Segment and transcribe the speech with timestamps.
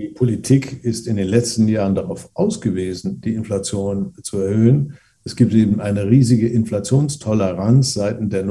[0.00, 4.94] Die Politik ist in den letzten Jahren darauf ausgewiesen, die Inflation zu erhöhen.
[5.24, 8.44] Es gibt eben eine riesige Inflationstoleranz seitens der,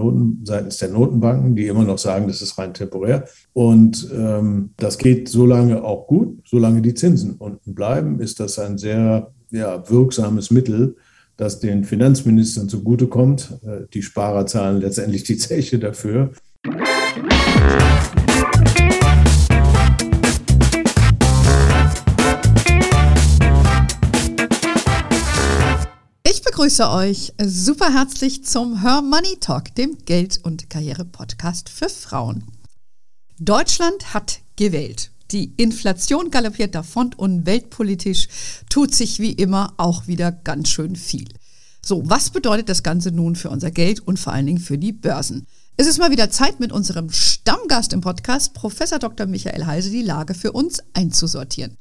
[0.92, 3.26] Notenbanken, die immer noch sagen, das ist rein temporär.
[3.54, 8.60] Und ähm, das geht so lange auch gut, solange die Zinsen unten bleiben, ist das
[8.60, 10.98] ein sehr ja, wirksames Mittel,
[11.36, 13.58] das den Finanzministern zugutekommt.
[13.64, 16.32] Äh, die Sparer zahlen letztendlich die Zeche dafür.
[26.60, 32.44] Begrüße euch super herzlich zum Her Money Talk, dem Geld- und Karriere-Podcast für Frauen.
[33.40, 35.12] Deutschland hat gewählt.
[35.32, 38.28] Die Inflation galoppiert davon und weltpolitisch
[38.70, 41.30] tut sich wie immer auch wieder ganz schön viel.
[41.82, 44.92] So, was bedeutet das Ganze nun für unser Geld und vor allen Dingen für die
[44.92, 45.48] Börsen?
[45.78, 49.28] Es ist mal wieder Zeit, mit unserem Stammgast im Podcast, Professor Dr.
[49.28, 51.78] Michael Heise, die Lage für uns einzusortieren.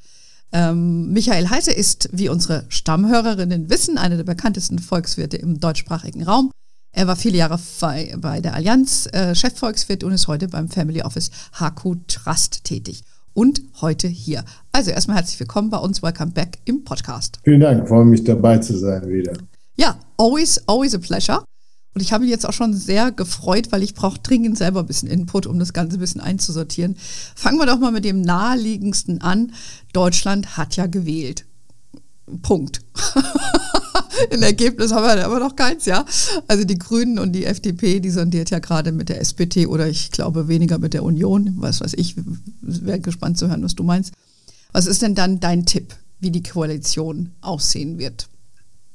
[0.52, 6.50] Ähm, Michael Heise ist, wie unsere Stammhörerinnen wissen, einer der bekanntesten Volkswirte im deutschsprachigen Raum.
[6.92, 11.02] Er war viele Jahre bei, bei der Allianz äh, Chefvolkswirt und ist heute beim Family
[11.02, 13.04] Office HQ Trust tätig.
[13.34, 14.44] Und heute hier.
[14.72, 16.02] Also erstmal herzlich willkommen bei uns.
[16.02, 17.38] Welcome back im Podcast.
[17.44, 19.34] Vielen Dank, freue mich dabei zu sein wieder.
[19.76, 21.44] Ja, always, always a pleasure.
[21.94, 24.86] Und ich habe mich jetzt auch schon sehr gefreut, weil ich brauche dringend selber ein
[24.86, 26.96] bisschen Input, um das Ganze ein bisschen einzusortieren.
[27.34, 29.52] Fangen wir doch mal mit dem naheliegendsten an.
[29.92, 31.44] Deutschland hat ja gewählt.
[32.42, 32.82] Punkt.
[34.32, 36.04] Ein Ergebnis haben wir aber noch keins, ja.
[36.46, 40.10] Also die Grünen und die FDP, die sondiert ja gerade mit der SPD oder ich
[40.10, 41.54] glaube weniger mit der Union.
[41.56, 42.16] Was weiß ich,
[42.60, 44.12] wäre gespannt zu hören, was du meinst.
[44.72, 48.28] Was ist denn dann dein Tipp, wie die Koalition aussehen wird?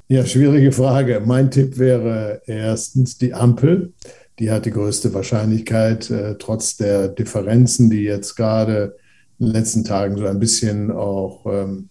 [0.06, 1.22] Ja, schwierige Frage.
[1.24, 3.94] Mein Tipp wäre erstens die Ampel.
[4.38, 8.96] Die hat die größte Wahrscheinlichkeit, äh, trotz der Differenzen, die jetzt gerade
[9.38, 11.88] in den letzten Tagen so ein bisschen auch ähm,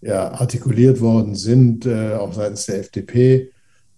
[0.00, 3.50] ja, artikuliert worden sind, äh, auch seitens der FDP.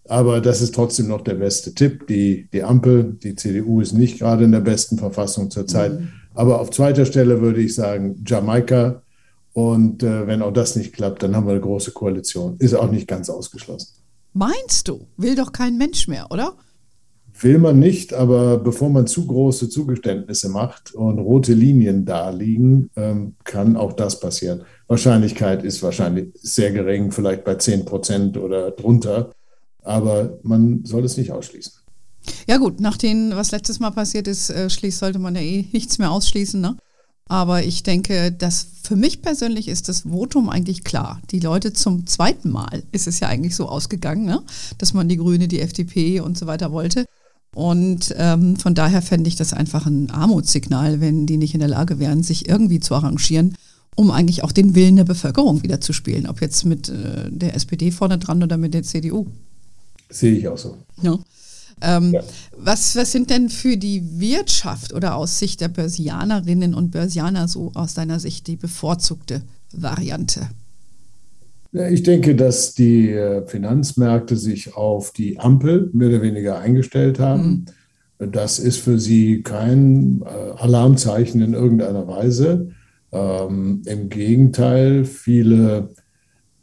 [0.09, 2.07] Aber das ist trotzdem noch der beste Tipp.
[2.07, 6.01] Die, die Ampel, die CDU ist nicht gerade in der besten Verfassung zurzeit.
[6.01, 6.09] Mhm.
[6.33, 9.03] Aber auf zweiter Stelle würde ich sagen, Jamaika
[9.53, 12.57] und äh, wenn auch das nicht klappt, dann haben wir eine große Koalition.
[12.59, 13.95] Ist auch nicht ganz ausgeschlossen.
[14.33, 15.07] Meinst du?
[15.17, 16.57] Will doch kein Mensch mehr, oder?
[17.43, 22.91] Will man nicht, aber bevor man zu große Zugeständnisse macht und rote Linien da liegen,
[22.97, 24.63] ähm, kann auch das passieren.
[24.89, 29.31] Wahrscheinlichkeit ist wahrscheinlich sehr gering, vielleicht bei 10 Prozent oder drunter,
[29.83, 31.73] aber man soll es nicht ausschließen.
[32.47, 35.67] Ja gut, nach dem, was letztes Mal passiert ist, äh, schließt, sollte man ja eh
[35.73, 36.61] nichts mehr ausschließen.
[36.61, 36.77] Ne?
[37.31, 41.23] Aber ich denke, dass für mich persönlich ist das Votum eigentlich klar.
[41.31, 44.43] Die Leute zum zweiten Mal ist es ja eigentlich so ausgegangen, ne?
[44.79, 47.07] dass man die Grüne, die FDP und so weiter wollte.
[47.55, 51.69] Und ähm, von daher fände ich das einfach ein Armutssignal, wenn die nicht in der
[51.69, 53.57] Lage wären, sich irgendwie zu arrangieren,
[53.95, 56.27] um eigentlich auch den Willen der Bevölkerung wieder zu spielen.
[56.27, 59.29] Ob jetzt mit äh, der SPD vorne dran oder mit der CDU.
[60.09, 60.79] Sehe ich auch so.
[61.01, 61.17] Ja.
[61.83, 62.23] Ähm, ja.
[62.57, 67.73] was, was sind denn für die Wirtschaft oder aus Sicht der Börsianerinnen und Börsianer so
[67.75, 69.43] aus deiner Sicht die bevorzugte
[69.73, 70.49] Variante?
[71.73, 77.67] Ich denke, dass die äh, Finanzmärkte sich auf die Ampel mehr oder weniger eingestellt haben.
[78.19, 78.33] Mhm.
[78.33, 82.71] Das ist für sie kein äh, Alarmzeichen in irgendeiner Weise.
[83.13, 85.95] Ähm, Im Gegenteil, viele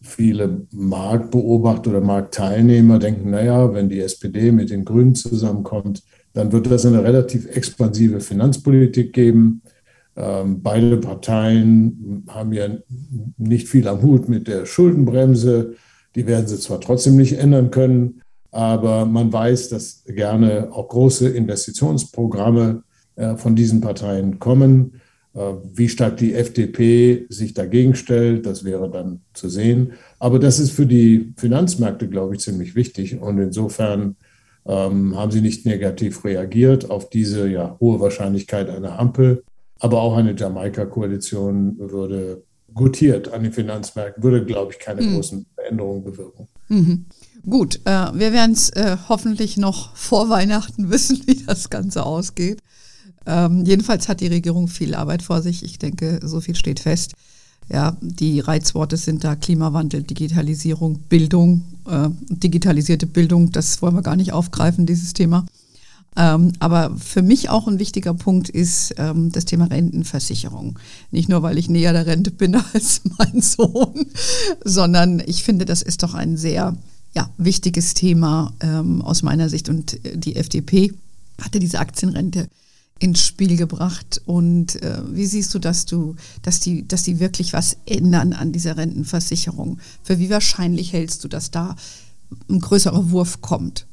[0.08, 6.04] viele Marktbeobachter oder Marktteilnehmer denken, naja, wenn die SPD mit den Grünen zusammenkommt,
[6.34, 9.62] dann wird das eine relativ expansive Finanzpolitik geben.
[10.16, 12.68] Ähm, beide Parteien haben ja
[13.38, 15.76] nicht viel am Hut mit der Schuldenbremse.
[16.16, 21.30] Die werden sie zwar trotzdem nicht ändern können, aber man weiß, dass gerne auch große
[21.30, 22.84] Investitionsprogramme
[23.16, 25.02] äh, von diesen Parteien kommen.
[25.38, 29.94] Äh, wie stark die FDP sich dagegen stellt, das wäre dann zu sehen.
[30.18, 33.22] Aber das ist für die Finanzmärkte, glaube ich, ziemlich wichtig.
[33.22, 34.16] Und insofern
[34.66, 39.44] ähm, haben sie nicht negativ reagiert auf diese ja, hohe Wahrscheinlichkeit einer Ampel.
[39.80, 42.42] Aber auch eine Jamaika-Koalition würde
[42.74, 45.16] gutiert an den Finanzmärkten, würde, glaube ich, keine mhm.
[45.16, 46.48] großen Veränderungen bewirken.
[46.70, 47.06] Mhm.
[47.48, 52.60] Gut, äh, wir werden es äh, hoffentlich noch vor Weihnachten wissen, wie das Ganze ausgeht.
[53.28, 55.64] Ähm, jedenfalls hat die Regierung viel Arbeit vor sich.
[55.64, 57.14] Ich denke, so viel steht fest.
[57.70, 63.52] Ja, die Reizworte sind da Klimawandel, Digitalisierung, Bildung, äh, digitalisierte Bildung.
[63.52, 65.46] Das wollen wir gar nicht aufgreifen, dieses Thema.
[66.16, 70.80] Ähm, aber für mich auch ein wichtiger Punkt ist ähm, das Thema Rentenversicherung.
[71.12, 74.08] Nicht nur, weil ich näher der Rente bin als mein Sohn,
[74.64, 76.76] sondern ich finde, das ist doch ein sehr
[77.14, 79.68] ja, wichtiges Thema ähm, aus meiner Sicht.
[79.68, 80.94] Und die FDP
[81.42, 82.48] hatte diese Aktienrente
[83.00, 84.22] ins Spiel gebracht.
[84.26, 88.52] Und äh, wie siehst du, dass du, dass die, dass die wirklich was ändern an
[88.52, 89.80] dieser Rentenversicherung?
[90.04, 91.76] Für wie wahrscheinlich hältst du, dass da
[92.50, 93.88] ein größerer Wurf kommt?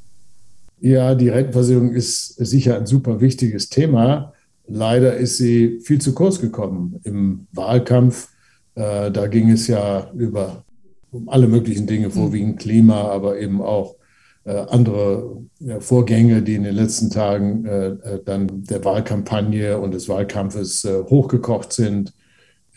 [0.80, 4.32] Ja, die Rentenversicherung ist sicher ein super wichtiges Thema.
[4.66, 8.28] Leider ist sie viel zu kurz gekommen im Wahlkampf.
[8.74, 10.64] Äh, da ging es ja über
[11.10, 13.94] um alle möglichen Dinge, vorwiegend Klima, aber eben auch
[14.50, 20.08] andere ja, Vorgänge, die in den letzten Tagen äh, äh dann der Wahlkampagne und des
[20.08, 22.12] Wahlkampfes äh, hochgekocht sind.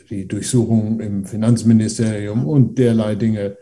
[0.10, 3.58] Die Durchsuchung im Finanzministerium und derlei Dinge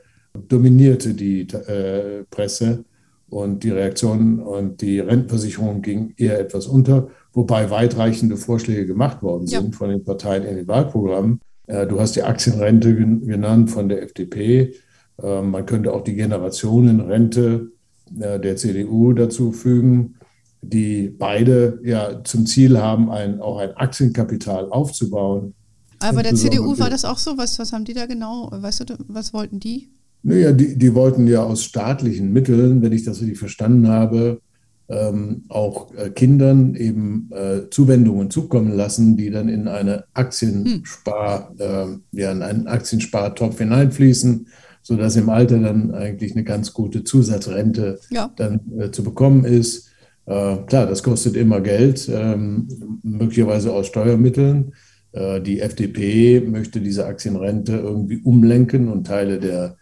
[0.47, 2.85] dominierte die äh, Presse
[3.29, 9.47] und die Reaktion und die Rentenversicherung ging eher etwas unter, wobei weitreichende Vorschläge gemacht worden
[9.47, 9.77] sind ja.
[9.77, 11.39] von den Parteien in den Wahlprogrammen.
[11.65, 14.75] Äh, du hast die Aktienrente genannt von der FDP.
[15.17, 17.74] Man könnte auch die Generationenrente äh,
[18.09, 20.15] der CDU dazu fügen,
[20.61, 25.53] die beide ja zum Ziel haben, ein, auch ein Aktienkapital aufzubauen.
[25.99, 27.37] Aber der CDU war das auch so?
[27.37, 28.49] Was, was haben die da genau?
[28.51, 29.89] Weißt du, was wollten die?
[30.23, 34.41] Naja, die, die wollten ja aus staatlichen Mitteln, wenn ich das richtig verstanden habe,
[34.87, 42.01] ähm, auch äh, Kindern eben äh, Zuwendungen zukommen lassen, die dann in eine Aktienspar, hm.
[42.13, 44.47] äh, ja, in einen Aktienspartopf hineinfließen
[44.85, 48.31] sodass im Alter dann eigentlich eine ganz gute Zusatzrente ja.
[48.35, 49.89] dann äh, zu bekommen ist.
[50.27, 52.67] Äh, klar, das kostet immer Geld, ähm,
[53.01, 54.73] möglicherweise aus Steuermitteln.
[55.11, 59.77] Äh, die FDP möchte diese Aktienrente irgendwie umlenken und Teile der,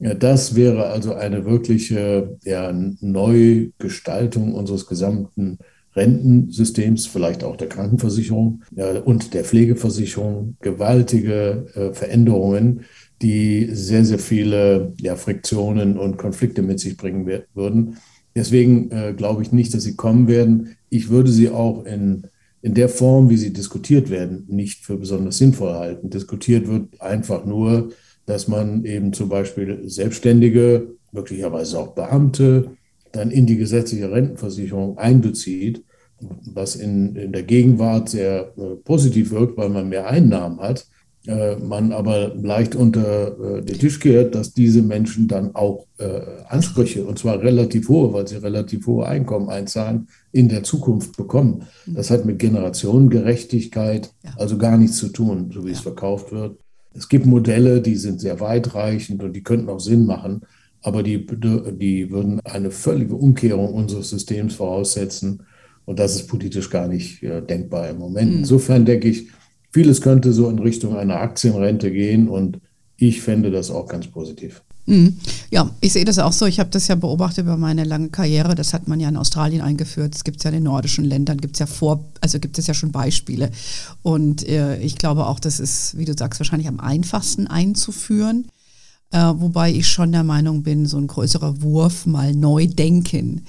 [0.00, 5.58] Das wäre also eine wirkliche ja, Neugestaltung unseres gesamten
[5.94, 8.62] Rentensystems, vielleicht auch der Krankenversicherung
[9.04, 10.56] und der Pflegeversicherung.
[10.60, 12.84] Gewaltige äh, Veränderungen,
[13.20, 17.98] die sehr, sehr viele ja, Friktionen und Konflikte mit sich bringen würden.
[18.34, 20.76] Deswegen äh, glaube ich nicht, dass sie kommen werden.
[20.88, 22.26] Ich würde sie auch in,
[22.62, 26.10] in der Form, wie sie diskutiert werden, nicht für besonders sinnvoll halten.
[26.10, 27.90] Diskutiert wird einfach nur,
[28.26, 32.70] dass man eben zum Beispiel Selbstständige, möglicherweise auch Beamte,
[33.12, 35.84] dann in die gesetzliche Rentenversicherung einbezieht,
[36.20, 40.86] was in, in der Gegenwart sehr äh, positiv wirkt, weil man mehr Einnahmen hat.
[41.26, 46.22] Äh, man aber leicht unter äh, den Tisch kehrt, dass diese Menschen dann auch äh,
[46.48, 51.64] Ansprüche, und zwar relativ hohe, weil sie relativ hohe Einkommen einzahlen, in der Zukunft bekommen.
[51.84, 51.94] Mhm.
[51.94, 56.58] Das hat mit Generationengerechtigkeit also gar nichts zu tun, so wie es verkauft wird.
[56.94, 60.40] Es gibt Modelle, die sind sehr weitreichend und die könnten auch Sinn machen,
[60.80, 65.42] aber die, die würden eine völlige Umkehrung unseres Systems voraussetzen.
[65.84, 68.32] Und das ist politisch gar nicht denkbar im Moment.
[68.32, 68.38] Mhm.
[68.38, 69.28] Insofern denke ich,
[69.72, 72.60] Vieles könnte so in Richtung einer Aktienrente gehen und
[72.96, 74.62] ich fände das auch ganz positiv.
[74.86, 75.16] Mhm.
[75.50, 76.46] Ja, ich sehe das auch so.
[76.46, 78.56] Ich habe das ja beobachtet über meine lange Karriere.
[78.56, 80.14] Das hat man ja in Australien eingeführt.
[80.16, 82.66] Es gibt es ja in den nordischen Ländern, gibt es ja vor, also gibt es
[82.66, 83.52] ja schon Beispiele.
[84.02, 88.48] Und äh, ich glaube auch, das ist, wie du sagst, wahrscheinlich am einfachsten einzuführen.
[89.12, 93.44] Äh, wobei ich schon der Meinung bin, so ein größerer Wurf, mal neu denken,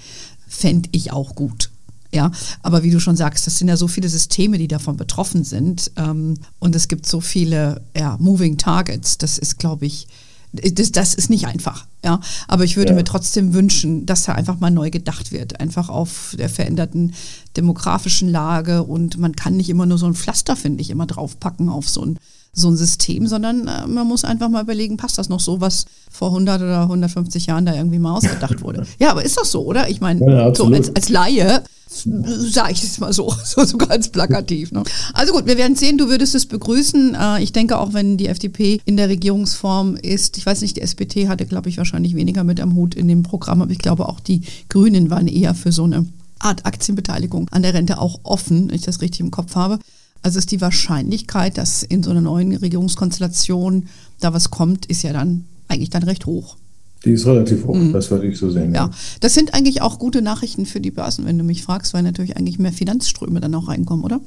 [0.47, 1.70] fände ich auch gut.
[2.13, 5.43] Ja, aber wie du schon sagst, das sind ja so viele Systeme, die davon betroffen
[5.43, 5.91] sind.
[5.95, 9.17] Ähm, und es gibt so viele ja, Moving Targets.
[9.17, 10.07] Das ist, glaube ich,
[10.51, 11.87] das, das ist nicht einfach.
[12.03, 12.95] Ja, aber ich würde ja.
[12.95, 17.13] mir trotzdem wünschen, dass da einfach mal neu gedacht wird, einfach auf der veränderten
[17.55, 21.69] demografischen Lage und man kann nicht immer nur so ein Pflaster, finde ich, immer draufpacken
[21.69, 22.17] auf so ein
[22.53, 25.85] so ein System, sondern äh, man muss einfach mal überlegen, passt das noch so, was
[26.09, 28.85] vor 100 oder 150 Jahren da irgendwie mal ausgedacht wurde.
[28.99, 29.89] ja, aber ist das so, oder?
[29.89, 34.09] Ich meine, ja, so als, als Laie sage ich es mal so, so, so ganz
[34.09, 34.71] plakativ.
[34.71, 34.83] Ne?
[35.13, 37.15] Also gut, wir werden sehen, du würdest es begrüßen.
[37.15, 40.81] Äh, ich denke auch, wenn die FDP in der Regierungsform ist, ich weiß nicht, die
[40.81, 44.07] SPD hatte, glaube ich, wahrscheinlich weniger mit am Hut in dem Programm, aber ich glaube
[44.07, 46.05] auch die Grünen waren eher für so eine
[46.39, 49.79] Art Aktienbeteiligung an der Rente auch offen, wenn ich das richtig im Kopf habe.
[50.21, 53.87] Also ist die Wahrscheinlichkeit, dass in so einer neuen Regierungskonstellation
[54.19, 56.57] da was kommt, ist ja dann eigentlich dann recht hoch.
[57.03, 57.93] Die ist relativ hoch, mhm.
[57.93, 58.75] das würde ich so sehen.
[58.75, 58.85] Ja.
[58.85, 62.03] ja, das sind eigentlich auch gute Nachrichten für die Börsen, wenn du mich fragst, weil
[62.03, 64.21] natürlich eigentlich mehr Finanzströme dann auch reinkommen, oder?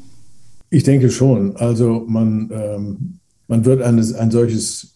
[0.71, 1.55] Ich denke schon.
[1.57, 4.95] Also man, ähm, man wird eine, ein solches,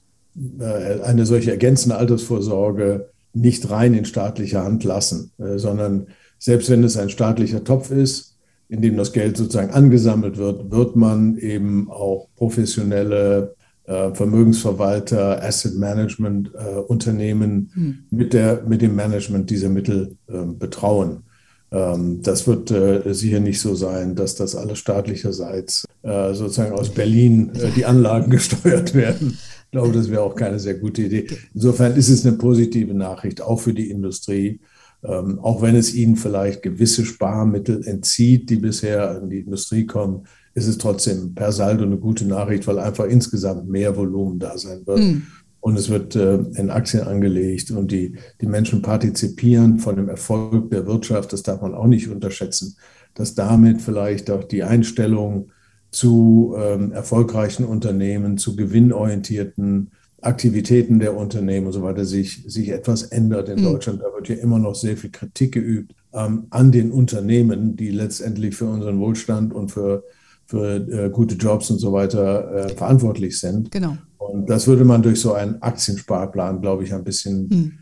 [0.59, 6.83] äh, eine solche ergänzende Altersvorsorge nicht rein in staatlicher Hand lassen, äh, sondern selbst wenn
[6.83, 8.38] es ein staatlicher Topf ist,
[8.69, 15.77] in dem das Geld sozusagen angesammelt wird, wird man eben auch professionelle äh, Vermögensverwalter, Asset
[15.77, 17.99] Management äh, Unternehmen hm.
[18.11, 21.23] mit, der, mit dem Management dieser Mittel äh, betrauen.
[21.71, 26.91] Ähm, das wird äh, sicher nicht so sein, dass das alles staatlicherseits äh, sozusagen aus
[26.91, 29.39] Berlin äh, die Anlagen gesteuert werden.
[29.65, 31.27] Ich glaube, das wäre auch keine sehr gute Idee.
[31.55, 34.61] Insofern ist es eine positive Nachricht, auch für die Industrie.
[35.03, 40.25] Ähm, auch wenn es ihnen vielleicht gewisse Sparmittel entzieht, die bisher an die Industrie kommen,
[40.55, 44.87] ist es trotzdem per Saldo eine gute Nachricht, weil einfach insgesamt mehr Volumen da sein
[44.87, 44.99] wird.
[44.99, 45.23] Mhm.
[45.61, 50.71] Und es wird äh, in Aktien angelegt und die, die Menschen partizipieren von dem Erfolg
[50.71, 51.33] der Wirtschaft.
[51.33, 52.77] Das darf man auch nicht unterschätzen,
[53.15, 55.51] dass damit vielleicht auch die Einstellung
[55.91, 63.03] zu ähm, erfolgreichen Unternehmen, zu gewinnorientierten Aktivitäten der Unternehmen und so weiter sich, sich etwas
[63.03, 63.65] ändert in mhm.
[63.65, 64.01] Deutschland.
[64.03, 68.57] Da wird ja immer noch sehr viel Kritik geübt ähm, an den Unternehmen, die letztendlich
[68.57, 70.03] für unseren Wohlstand und für
[70.49, 73.71] für äh, gute Jobs und so weiter äh, verantwortlich sind.
[73.71, 73.99] Genau.
[74.17, 77.73] Und das würde man durch so einen Aktiensparplan, glaube ich, ein bisschen hm.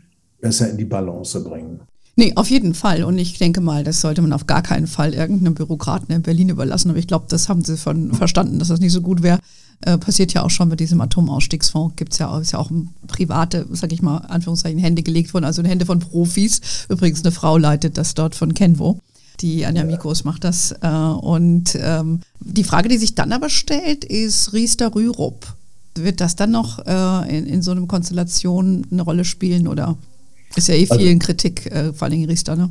[0.41, 1.79] besser in die Balance bringen.
[2.19, 3.03] Nee, auf jeden Fall.
[3.03, 6.49] Und ich denke mal, das sollte man auf gar keinen Fall irgendeinem Bürokraten in Berlin
[6.49, 6.89] überlassen.
[6.89, 9.37] Aber ich glaube, das haben sie von verstanden, dass das nicht so gut wäre.
[9.81, 11.95] Äh, passiert ja auch schon mit diesem Atomausstiegsfonds.
[11.95, 12.71] Gibt es ja, ist ja auch
[13.05, 16.87] private, sag ich mal, Anführungszeichen, Hände gelegt worden, also in Hände von Profis.
[16.89, 18.99] Übrigens, eine Frau leitet das dort von Kenvo.
[19.41, 20.71] Die Anja Mikos macht das.
[20.81, 25.53] Äh, und ähm, die Frage, die sich dann aber stellt, ist Riester Rürup.
[25.93, 29.95] Wird das dann noch äh, in, in so einer Konstellation eine Rolle spielen oder
[30.55, 32.69] ist ja eh viel also, Kritik, äh, vor allem Riester, ne?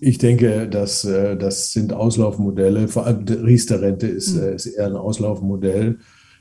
[0.00, 2.86] Ich denke, dass das sind Auslaufmodelle.
[2.86, 4.52] Vor allem die Riester-Rente ist, mhm.
[4.54, 5.98] ist, eher ein Auslaufmodell.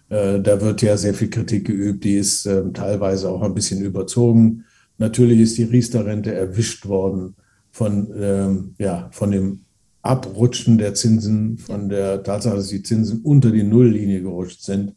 [0.09, 2.03] Da wird ja sehr viel Kritik geübt.
[2.03, 4.65] Die ist ähm, teilweise auch ein bisschen überzogen.
[4.99, 7.35] Natürlich ist die Riester-Rente erwischt worden
[7.71, 9.61] von, ähm, ja, von dem
[10.01, 14.93] Abrutschen der Zinsen, von der Tatsache, dass die Zinsen unter die Nulllinie gerutscht sind,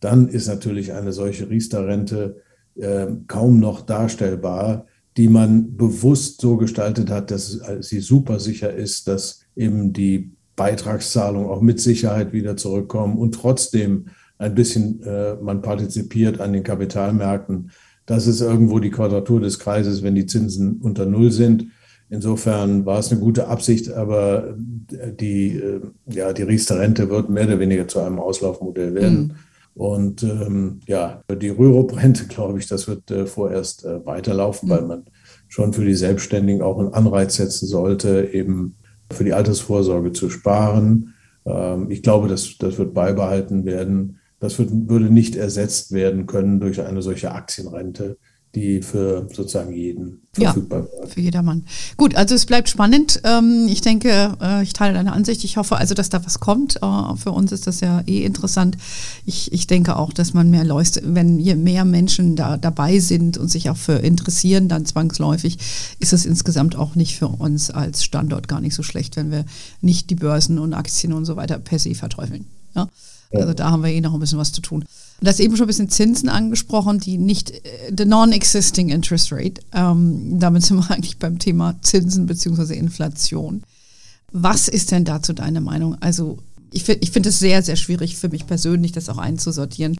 [0.00, 2.40] dann ist natürlich eine solche Riester-Rente
[2.76, 9.08] äh, kaum noch darstellbar, die man bewusst so gestaltet hat, dass sie super sicher ist,
[9.08, 14.06] dass eben die Beitragszahlungen auch mit Sicherheit wieder zurückkommen und trotzdem
[14.38, 17.70] ein bisschen äh, man partizipiert an den Kapitalmärkten.
[18.06, 21.66] Das ist irgendwo die Quadratur des Kreises, wenn die Zinsen unter Null sind.
[22.10, 27.60] Insofern war es eine gute Absicht, aber die, äh, ja, die Riester-Rente wird mehr oder
[27.60, 29.18] weniger zu einem Auslaufmodell werden.
[29.18, 29.32] Mhm.
[29.74, 34.72] Und ähm, ja, die Rürup-Rente, glaube ich, das wird äh, vorerst äh, weiterlaufen, mhm.
[34.72, 35.04] weil man
[35.48, 38.76] schon für die Selbstständigen auch einen Anreiz setzen sollte, eben
[39.10, 41.14] für die Altersvorsorge zu sparen.
[41.44, 44.18] Ähm, ich glaube, das, das wird beibehalten werden.
[44.40, 48.16] Das wird, würde nicht ersetzt werden können durch eine solche Aktienrente
[48.54, 51.64] die für sozusagen jeden verfügbar ja, Für jedermann.
[51.96, 53.20] Gut, also es bleibt spannend.
[53.24, 55.42] Ähm, ich denke, äh, ich teile deine Ansicht.
[55.44, 56.76] Ich hoffe also, dass da was kommt.
[56.76, 58.76] Äh, für uns ist das ja eh interessant.
[59.24, 63.38] Ich, ich denke auch, dass man mehr Leute, wenn je mehr Menschen da dabei sind
[63.38, 65.58] und sich auch für interessieren, dann zwangsläufig
[65.98, 69.46] ist es insgesamt auch nicht für uns als Standort gar nicht so schlecht, wenn wir
[69.80, 72.46] nicht die Börsen und Aktien und so weiter per se verteufeln.
[72.74, 72.88] Ja?
[73.32, 74.84] Also da haben wir eh noch ein bisschen was zu tun.
[75.22, 79.62] Du hast eben schon ein bisschen Zinsen angesprochen, die nicht, äh, the non-existing interest rate.
[79.72, 82.74] Ähm, damit sind wir eigentlich beim Thema Zinsen bzw.
[82.74, 83.62] Inflation.
[84.32, 85.96] Was ist denn dazu deine Meinung?
[86.00, 86.38] Also
[86.72, 89.96] ich finde ich find es sehr, sehr schwierig für mich persönlich, das auch einzusortieren,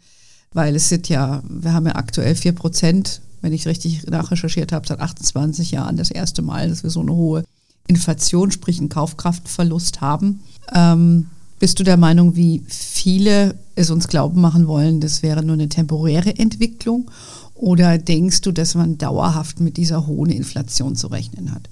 [0.53, 4.89] weil es sind ja, wir haben ja aktuell 4 Prozent, wenn ich richtig nachrecherchiert habe,
[4.89, 7.45] seit 28 Jahren das erste Mal, dass wir so eine hohe
[7.87, 10.41] Inflation, sprich einen Kaufkraftverlust haben.
[10.75, 11.27] Ähm,
[11.59, 15.69] bist du der Meinung, wie viele es uns glauben machen wollen, das wäre nur eine
[15.69, 17.11] temporäre Entwicklung?
[17.55, 21.69] Oder denkst du, dass man dauerhaft mit dieser hohen Inflation zu rechnen hat?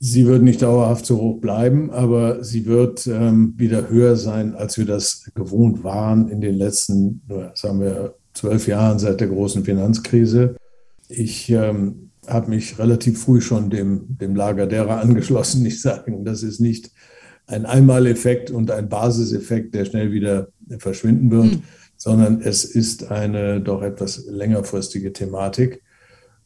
[0.00, 4.78] Sie wird nicht dauerhaft so hoch bleiben, aber sie wird ähm, wieder höher sein, als
[4.78, 7.22] wir das gewohnt waren in den letzten,
[7.54, 10.54] sagen wir, zwölf Jahren seit der großen Finanzkrise.
[11.08, 15.66] Ich ähm, habe mich relativ früh schon dem, dem Lager derer angeschlossen.
[15.66, 16.92] Ich sage, das ist nicht
[17.46, 21.62] ein Einmaleffekt und ein Basiseffekt, der schnell wieder verschwinden wird, mhm.
[21.96, 25.82] sondern es ist eine doch etwas längerfristige Thematik.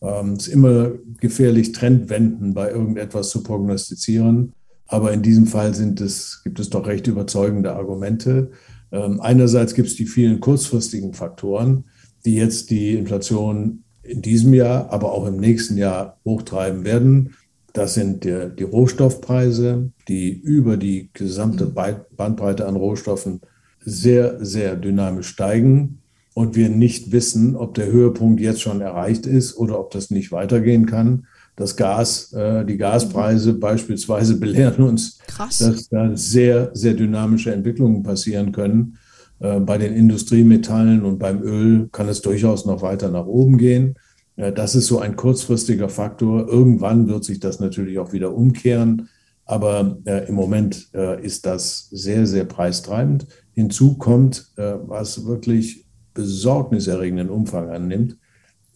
[0.03, 4.53] Ähm, es ist immer gefährlich, Trendwenden bei irgendetwas zu prognostizieren.
[4.87, 8.51] Aber in diesem Fall sind es, gibt es doch recht überzeugende Argumente.
[8.91, 11.85] Ähm, einerseits gibt es die vielen kurzfristigen Faktoren,
[12.27, 17.35] die jetzt die Inflation in diesem Jahr, aber auch im nächsten Jahr hochtreiben werden.
[17.73, 21.97] Das sind die, die Rohstoffpreise, die über die gesamte mhm.
[22.17, 23.41] Bandbreite an Rohstoffen
[23.85, 25.99] sehr, sehr dynamisch steigen
[26.35, 30.33] und wir nicht wissen, ob der Höhepunkt jetzt schon erreicht ist oder ob das nicht
[30.33, 31.27] weitergehen kann.
[31.57, 33.61] Das Gas, äh, die Gaspreise mhm.
[33.61, 35.59] beispielsweise belehren uns, Krass.
[35.59, 38.99] dass da sehr, sehr dynamische Entwicklungen passieren können.
[39.41, 43.97] Äh, bei den Industriemetallen und beim Öl kann es durchaus noch weiter nach oben gehen.
[44.37, 46.49] Äh, das ist so ein kurzfristiger Faktor.
[46.49, 49.09] Irgendwann wird sich das natürlich auch wieder umkehren.
[49.45, 53.27] Aber äh, im Moment äh, ist das sehr, sehr preistreibend.
[53.53, 58.19] Hinzu kommt, äh, was wirklich besorgniserregenden Umfang annimmt,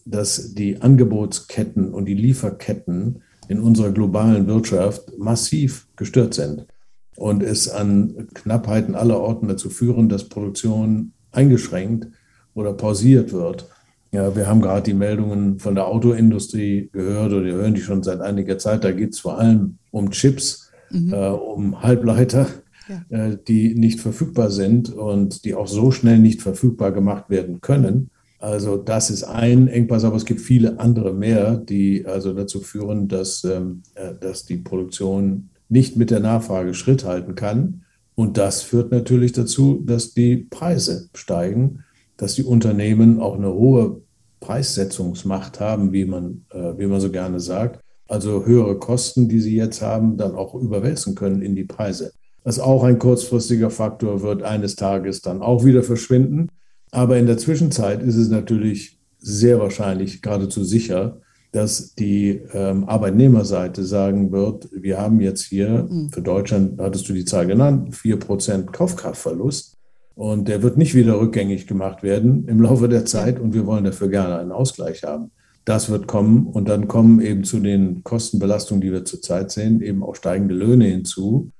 [0.05, 6.67] dass die Angebotsketten und die Lieferketten in unserer globalen Wirtschaft massiv gestört sind
[7.15, 12.07] und es an Knappheiten aller Orten dazu führen, dass Produktion eingeschränkt
[12.53, 13.67] oder pausiert wird.
[14.11, 18.03] Ja, wir haben gerade die Meldungen von der Autoindustrie gehört oder wir hören die schon
[18.03, 18.83] seit einiger Zeit.
[18.83, 21.13] Da geht es vor allem um Chips, mhm.
[21.13, 22.47] äh, um Halbleiter,
[22.87, 23.17] ja.
[23.17, 28.09] äh, die nicht verfügbar sind und die auch so schnell nicht verfügbar gemacht werden können.
[28.39, 33.07] Also das ist ein Engpass, aber es gibt viele andere mehr, die also dazu führen,
[33.07, 37.81] dass, ähm, äh, dass die Produktion nicht mit der Nachfrage Schritt halten kann.
[38.15, 41.83] Und das führt natürlich dazu, dass die Preise steigen
[42.17, 44.01] dass die Unternehmen auch eine hohe
[44.39, 47.79] Preissetzungsmacht haben, wie man, äh, wie man so gerne sagt.
[48.07, 52.11] Also höhere Kosten, die sie jetzt haben, dann auch überwälzen können in die Preise.
[52.43, 56.47] Was auch ein kurzfristiger Faktor wird eines Tages dann auch wieder verschwinden.
[56.91, 61.19] Aber in der Zwischenzeit ist es natürlich sehr wahrscheinlich, geradezu sicher,
[61.51, 66.09] dass die ähm, Arbeitnehmerseite sagen wird, wir haben jetzt hier, mhm.
[66.09, 69.76] für Deutschland hattest du die Zahl genannt, 4% Kaufkraftverlust.
[70.17, 73.39] Und der wird nicht wieder rückgängig gemacht werden im Laufe der Zeit.
[73.39, 75.29] Und wir wollen dafür gerne einen Ausgleich haben.
[75.63, 76.47] Das wird kommen.
[76.47, 80.85] Und dann kommen eben zu den Kostenbelastungen, die wir zurzeit sehen, eben auch steigende Löhne
[80.85, 81.51] hinzu,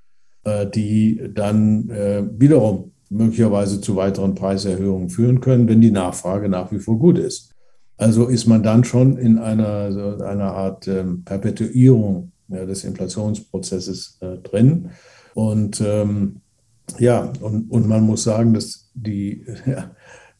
[0.43, 6.71] äh, die dann äh, wiederum möglicherweise zu weiteren Preiserhöhungen führen können, wenn die Nachfrage nach
[6.71, 7.53] wie vor gut ist.
[7.95, 14.89] Also ist man dann schon in einer, einer Art ähm, Perpetuierung des Inflationsprozesses äh, drin.
[15.35, 16.41] Und ähm,
[16.97, 19.91] ja, und, und man muss sagen, dass die, ja,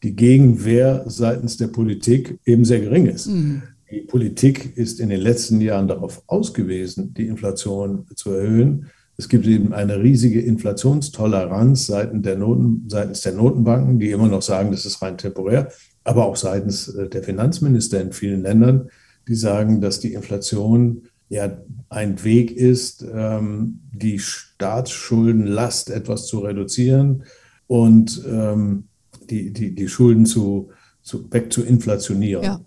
[0.02, 3.26] die Gegenwehr seitens der Politik eben sehr gering ist.
[3.26, 3.62] Mhm.
[3.90, 8.86] Die Politik ist in den letzten Jahren darauf ausgewiesen, die Inflation zu erhöhen.
[9.16, 14.42] Es gibt eben eine riesige Inflationstoleranz seitens der, Noten, seitens der Notenbanken, die immer noch
[14.42, 15.72] sagen, das ist rein temporär,
[16.04, 18.90] aber auch seitens äh, der Finanzminister in vielen Ländern,
[19.26, 21.50] die sagen, dass die Inflation ja
[21.88, 24.20] ein Weg ist, ähm, die
[24.58, 27.22] Staatsschuldenlast etwas zu reduzieren
[27.68, 28.84] und ähm,
[29.30, 32.42] die, die, die Schulden zu, zu, weg zu inflationieren.
[32.42, 32.60] Ja.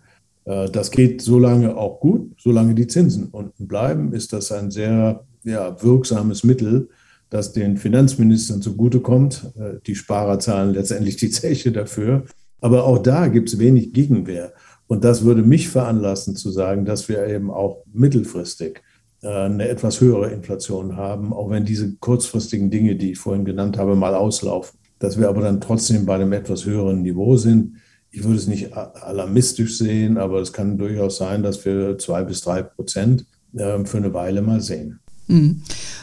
[0.46, 4.72] Äh, das geht so lange auch gut, solange die Zinsen unten bleiben, ist das ein
[4.72, 6.88] sehr ja, wirksames Mittel,
[7.30, 9.52] das den Finanzministern zugutekommt.
[9.60, 12.24] Äh, die Sparer zahlen letztendlich die Zeche dafür.
[12.62, 14.54] Aber auch da gibt es wenig Gegenwehr.
[14.88, 18.82] Und das würde mich veranlassen zu sagen, dass wir eben auch mittelfristig
[19.28, 23.96] eine etwas höhere Inflation haben, auch wenn diese kurzfristigen Dinge, die ich vorhin genannt habe,
[23.96, 24.80] mal auslaufen.
[25.00, 27.76] Dass wir aber dann trotzdem bei einem etwas höheren Niveau sind.
[28.12, 32.42] Ich würde es nicht alarmistisch sehen, aber es kann durchaus sein, dass wir zwei bis
[32.42, 35.00] drei Prozent äh, für eine Weile mal sehen.
[35.28, 35.62] Mhm.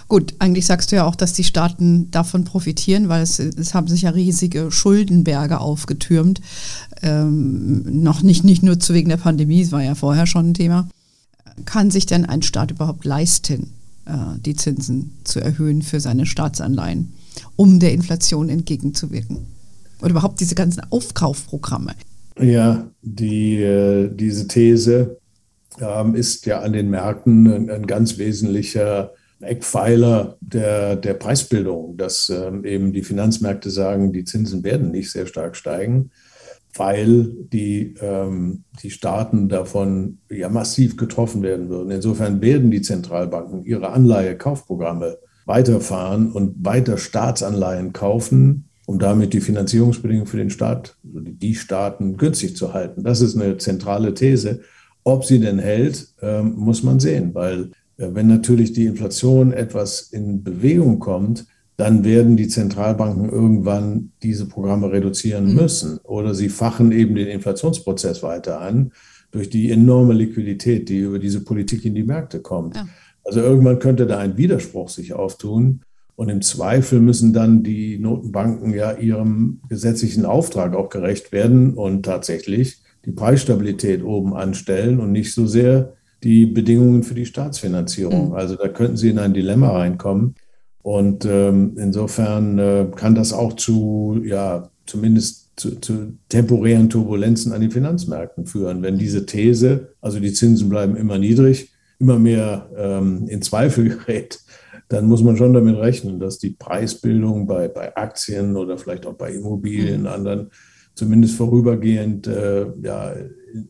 [0.09, 3.89] Gut, eigentlich sagst du ja auch, dass die Staaten davon profitieren, weil es, es haben
[3.89, 6.41] sich ja riesige Schuldenberge aufgetürmt.
[7.03, 10.55] Ähm, noch nicht, nicht nur zu wegen der Pandemie, es war ja vorher schon ein
[10.55, 10.89] Thema.
[11.65, 13.73] Kann sich denn ein Staat überhaupt leisten,
[14.07, 17.13] äh, die Zinsen zu erhöhen für seine Staatsanleihen,
[17.57, 19.47] um der Inflation entgegenzuwirken?
[20.01, 21.95] Oder überhaupt diese ganzen Aufkaufprogramme?
[22.41, 25.19] Ja, die, äh, diese These
[25.81, 32.65] ähm, ist ja an den Märkten ein, ganz wesentlicher Eckpfeiler der, der Preisbildung, dass ähm,
[32.65, 36.11] eben die Finanzmärkte sagen, die Zinsen werden nicht sehr stark steigen,
[36.79, 41.91] weil die, ähm, die Staaten davon ja massiv getroffen werden würden.
[41.91, 50.27] Insofern werden die Zentralbanken ihre Anleihekaufprogramme weiterfahren und weiter Staatsanleihen kaufen, um damit die Finanzierungsbedingungen
[50.27, 53.03] für den Staat, also die Staaten günstig zu halten.
[53.03, 54.61] Das ist eine zentrale These.
[55.05, 60.45] Ob sie denn hält, ähm, muss man sehen, weil wenn natürlich die Inflation etwas in
[60.45, 61.47] Bewegung kommt,
[61.79, 65.55] dann werden die Zentralbanken irgendwann diese Programme reduzieren mhm.
[65.55, 65.99] müssen.
[66.03, 68.93] Oder sie fachen eben den Inflationsprozess weiter an
[69.31, 72.75] durch die enorme Liquidität, die über diese Politik in die Märkte kommt.
[72.75, 72.89] Ja.
[73.25, 75.83] Also irgendwann könnte da ein Widerspruch sich auftun.
[76.17, 82.03] Und im Zweifel müssen dann die Notenbanken ja ihrem gesetzlichen Auftrag auch gerecht werden und
[82.03, 85.93] tatsächlich die Preisstabilität oben anstellen und nicht so sehr
[86.25, 88.31] die Bedingungen für die Staatsfinanzierung.
[88.31, 88.35] Mhm.
[88.35, 90.35] Also da könnten Sie in ein Dilemma reinkommen.
[90.89, 97.61] Und ähm, insofern äh, kann das auch zu, ja, zumindest zu, zu, temporären Turbulenzen an
[97.61, 98.81] den Finanzmärkten führen.
[98.81, 104.41] Wenn diese These, also die Zinsen bleiben immer niedrig, immer mehr ähm, in Zweifel gerät,
[104.89, 109.13] dann muss man schon damit rechnen, dass die Preisbildung bei, bei Aktien oder vielleicht auch
[109.13, 110.07] bei Immobilien, mhm.
[110.07, 110.51] anderen,
[110.95, 113.13] zumindest vorübergehend äh, ja,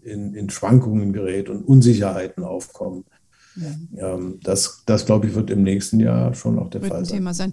[0.05, 3.07] in, in, Schwankungen gerät und Unsicherheiten aufkommen.
[3.97, 7.19] Ähm, das, das glaube ich, wird im nächsten Jahr schon auch der wird Fall sein.
[7.19, 7.53] Thema sein.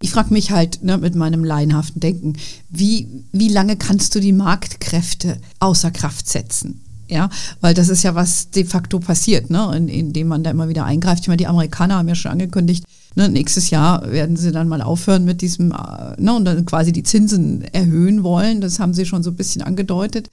[0.00, 2.34] Ich frage mich halt ne, mit meinem laienhaften Denken,
[2.68, 6.82] wie, wie lange kannst du die Marktkräfte außer Kraft setzen?
[7.08, 10.68] Ja, weil das ist ja was de facto passiert, ne, in, indem man da immer
[10.68, 11.22] wieder eingreift.
[11.22, 14.82] Ich meine, die Amerikaner haben ja schon angekündigt, ne, nächstes Jahr werden sie dann mal
[14.82, 18.60] aufhören mit diesem, äh, ne, und dann quasi die Zinsen erhöhen wollen.
[18.60, 20.30] Das haben sie schon so ein bisschen angedeutet.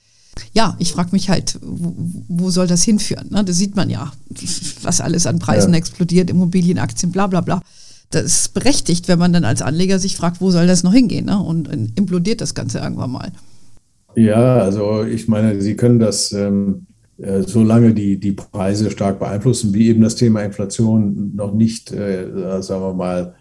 [0.54, 1.96] Ja, ich frage mich halt, wo,
[2.28, 3.28] wo, soll das hinführen?
[3.30, 3.44] Ne?
[3.44, 4.12] Das sieht man ja,
[4.82, 5.80] was alles an Preisen ja.
[5.80, 7.62] explodiert, Immobilien, Aktien, bla bla bla.
[8.12, 11.26] Das ist berechtigt, wenn man dann als Anleger sich fragt, wo soll das noch hingehen?
[11.26, 11.40] Ne?
[11.40, 13.32] Und, und implodiert das Ganze irgendwann mal.
[14.16, 16.86] Ja, also ich meine, Sie können das, ähm,
[17.18, 22.62] äh, solange die, die Preise stark beeinflussen, wie eben das Thema Inflation noch nicht, äh,
[22.62, 23.34] sagen wir mal,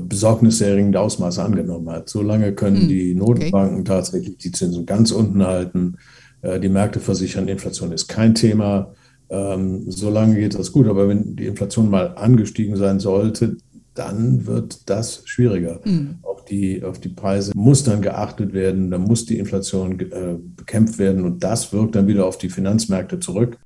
[0.00, 2.08] besorgniserregende Ausmaße angenommen hat.
[2.08, 3.84] Solange können hm, die Notenbanken okay.
[3.84, 5.96] tatsächlich die Zinsen ganz unten halten.
[6.42, 8.94] Äh, die Märkte versichern, Inflation ist kein Thema.
[9.28, 10.88] Ähm, solange geht das gut.
[10.88, 13.56] Aber wenn die Inflation mal angestiegen sein sollte,
[13.94, 15.80] dann wird das schwieriger.
[15.84, 16.16] Mhm.
[16.22, 20.98] Auf, die, auf die Preise muss dann geachtet werden, dann muss die Inflation äh, bekämpft
[20.98, 23.58] werden und das wirkt dann wieder auf die Finanzmärkte zurück,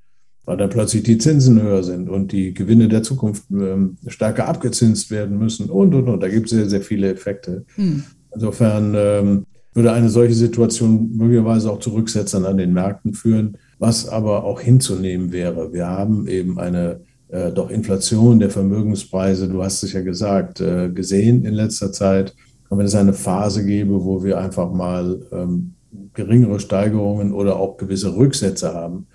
[0.47, 5.11] weil dann plötzlich die Zinsen höher sind und die Gewinne der Zukunft ähm, stärker abgezinst
[5.11, 6.23] werden müssen und, und, und.
[6.23, 7.65] Da gibt es sehr, sehr viele Effekte.
[7.75, 8.05] Mhm.
[8.33, 14.07] Insofern ähm, würde eine solche Situation möglicherweise auch zu Rücksetzern an den Märkten führen, was
[14.07, 15.73] aber auch hinzunehmen wäre.
[15.73, 20.89] Wir haben eben eine äh, doch Inflation der Vermögenspreise, du hast es ja gesagt, äh,
[20.89, 22.33] gesehen in letzter Zeit.
[22.69, 25.73] Und wenn es eine Phase gäbe, wo wir einfach mal ähm,
[26.13, 29.07] geringere Steigerungen oder auch gewisse Rücksätze haben,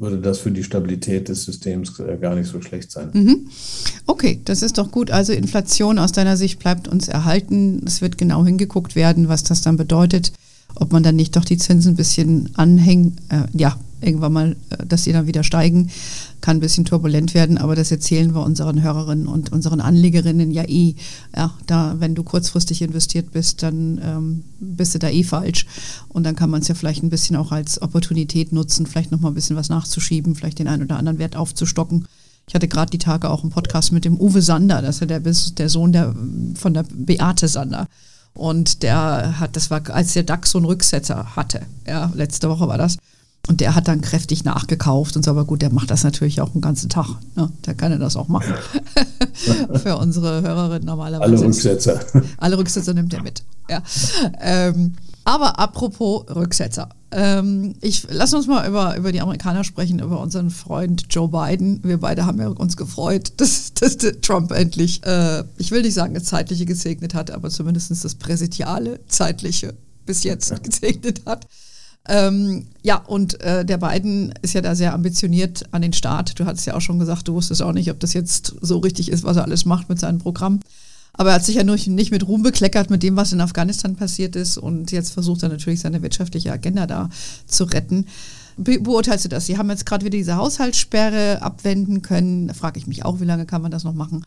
[0.00, 3.10] würde das für die Stabilität des Systems äh, gar nicht so schlecht sein.
[3.12, 3.48] Mhm.
[4.06, 5.10] Okay, das ist doch gut.
[5.10, 7.82] Also Inflation aus deiner Sicht bleibt uns erhalten.
[7.86, 10.32] Es wird genau hingeguckt werden, was das dann bedeutet,
[10.74, 14.86] ob man dann nicht doch die Zinsen ein bisschen anhängen, äh, ja, irgendwann mal, äh,
[14.86, 15.90] dass die dann wieder steigen.
[16.40, 20.64] Kann ein bisschen turbulent werden, aber das erzählen wir unseren Hörerinnen und unseren Anlegerinnen ja
[20.68, 20.94] eh.
[21.36, 25.66] Ja, da, wenn du kurzfristig investiert bist, dann ähm, bist du da eh falsch.
[26.08, 29.32] Und dann kann man es ja vielleicht ein bisschen auch als Opportunität nutzen, vielleicht nochmal
[29.32, 32.06] ein bisschen was nachzuschieben, vielleicht den einen oder anderen Wert aufzustocken.
[32.48, 35.06] Ich hatte gerade die Tage auch einen Podcast mit dem Uwe Sander, das ist ja
[35.06, 36.14] der, der Sohn der,
[36.54, 37.86] von der Beate Sander.
[38.34, 42.68] Und der hat, das war, als der DAX so einen Rücksetzer hatte, ja, letzte Woche
[42.68, 42.96] war das,
[43.48, 46.50] und der hat dann kräftig nachgekauft und so, aber gut, der macht das natürlich auch
[46.50, 47.08] den ganzen Tag.
[47.36, 47.50] Ne?
[47.66, 48.54] Der kann ja das auch machen.
[49.82, 51.32] Für unsere Hörerinnen normalerweise.
[51.32, 52.00] Alle Rücksetzer.
[52.36, 53.42] Alle Rücksetzer nimmt er mit.
[53.68, 53.82] Ja.
[54.40, 56.90] Ähm, aber apropos Rücksetzer.
[57.12, 61.80] Ähm, ich, lass uns mal über, über die Amerikaner sprechen, über unseren Freund Joe Biden.
[61.82, 66.14] Wir beide haben ja uns gefreut, dass, dass Trump endlich, äh, ich will nicht sagen,
[66.14, 69.74] das Zeitliche gesegnet hat, aber zumindest das Präsidiale Zeitliche
[70.06, 71.46] bis jetzt gesegnet hat.
[72.08, 76.38] Ähm, ja, und äh, der Biden ist ja da sehr ambitioniert an den Start.
[76.38, 79.10] Du hattest ja auch schon gesagt, du wusstest auch nicht, ob das jetzt so richtig
[79.10, 80.60] ist, was er alles macht mit seinem Programm.
[81.12, 83.96] Aber er hat sich ja nur nicht mit Ruhm bekleckert mit dem, was in Afghanistan
[83.96, 84.56] passiert ist.
[84.56, 87.10] Und jetzt versucht er natürlich seine wirtschaftliche Agenda da
[87.46, 88.06] zu retten.
[88.56, 89.46] Be beurteilst du das?
[89.46, 92.48] Sie haben jetzt gerade wieder diese Haushaltssperre abwenden können.
[92.48, 94.24] Da frage ich mich auch, wie lange kann man das noch machen?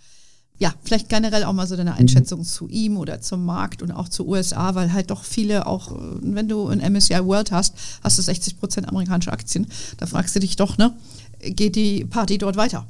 [0.63, 1.97] Ja, vielleicht generell auch mal so deine mhm.
[1.97, 2.45] Einschätzung mhm.
[2.45, 6.47] zu ihm oder zum Markt und auch zu USA, weil halt doch viele auch, wenn
[6.47, 9.67] du ein MSCI World hast, hast du 60 Prozent amerikanische Aktien.
[9.97, 10.93] Da fragst du dich doch, ne,
[11.41, 12.87] geht die Party dort weiter?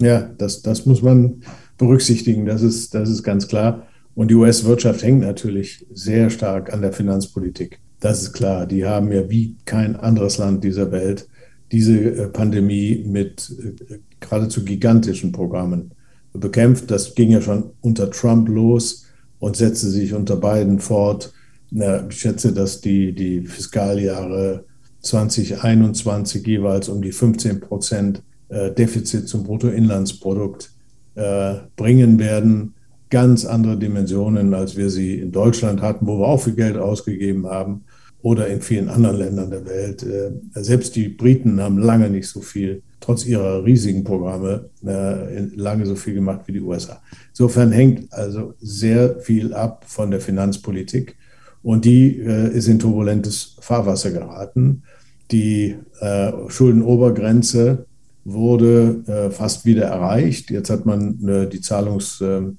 [0.00, 1.44] Ja, das, das muss man
[1.78, 3.86] berücksichtigen, das ist, das ist ganz klar.
[4.16, 7.78] Und die US-Wirtschaft hängt natürlich sehr stark an der Finanzpolitik.
[8.00, 8.66] Das ist klar.
[8.66, 11.28] Die haben ja wie kein anderes Land dieser Welt
[11.70, 13.52] diese äh, Pandemie mit
[13.88, 15.92] äh, geradezu gigantischen Programmen
[16.38, 16.90] bekämpft.
[16.90, 19.06] Das ging ja schon unter Trump los
[19.38, 21.32] und setzte sich unter Biden fort.
[21.70, 24.64] Ich schätze, dass die, die Fiskaljahre
[25.00, 30.70] 2021 jeweils um die 15 Prozent äh, Defizit zum Bruttoinlandsprodukt
[31.14, 32.74] äh, bringen werden.
[33.10, 37.46] Ganz andere Dimensionen, als wir sie in Deutschland hatten, wo wir auch viel Geld ausgegeben
[37.46, 37.84] haben
[38.22, 40.02] oder in vielen anderen Ländern der Welt.
[40.02, 45.84] Äh, selbst die Briten haben lange nicht so viel trotz ihrer riesigen Programme äh, lange
[45.84, 47.02] so viel gemacht wie die USA.
[47.30, 51.16] Insofern hängt also sehr viel ab von der Finanzpolitik
[51.62, 54.84] und die äh, ist in turbulentes Fahrwasser geraten.
[55.30, 57.84] Die äh, Schuldenobergrenze
[58.24, 60.50] wurde äh, fast wieder erreicht.
[60.50, 62.56] Jetzt hat man äh, die Zahlungsfrist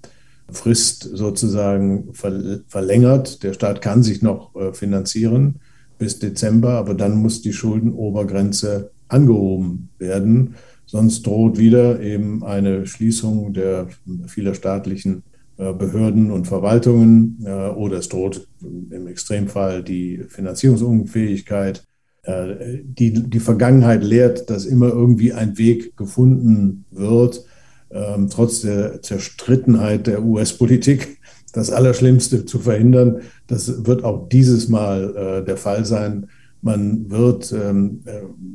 [1.12, 3.42] sozusagen ver verlängert.
[3.42, 5.60] Der Staat kann sich noch äh, finanzieren
[5.98, 10.56] bis Dezember, aber dann muss die Schuldenobergrenze angehoben werden.
[10.86, 13.88] Sonst droht wieder eben eine Schließung der
[14.28, 15.24] vieler staatlichen
[15.58, 21.82] äh, Behörden und Verwaltungen äh, oder es droht im Extremfall die Finanzierungsunfähigkeit.
[22.24, 27.46] Äh, die, die Vergangenheit lehrt, dass immer irgendwie ein Weg gefunden wird,
[27.89, 31.20] ähm, trotz der Zerstrittenheit der US-Politik
[31.54, 33.22] das Allerschlimmste zu verhindern.
[33.48, 36.28] Das wird auch dieses Mal der Fall sein.
[36.65, 38.01] Man wird ähm,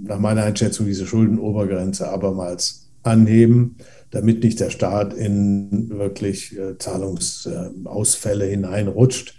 [0.04, 3.76] nach meiner Einschätzung diese Schuldenobergrenze abermals anheben
[4.10, 9.34] damit nicht der Staat in wirklich äh, Zahlungsausfälle hineinrutscht,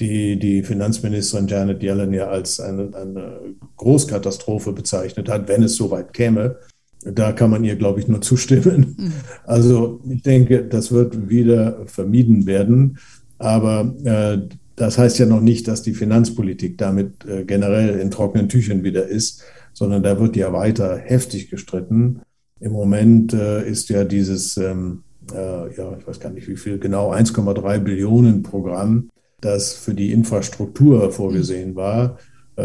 [0.00, 3.40] die die Finanzministerin Janet Yellen ja als eine, eine
[3.76, 6.56] Großkatastrophe bezeichnet hat, wenn es soweit käme.
[7.04, 8.96] Da kann man ihr, glaube ich, nur zustimmen.
[8.98, 9.12] Mhm.
[9.44, 12.98] Also ich denke, das wird wieder vermieden werden.
[13.38, 14.38] Aber äh,
[14.76, 19.06] das heißt ja noch nicht, dass die Finanzpolitik damit äh, generell in trockenen Tüchern wieder
[19.06, 22.20] ist, sondern da wird ja weiter heftig gestritten.
[22.60, 26.78] Im Moment äh, ist ja dieses, ähm, äh, ja, ich weiß gar nicht wie viel
[26.78, 29.08] genau, 1,3 Billionen Programm,
[29.40, 32.18] das für die Infrastruktur vorgesehen war,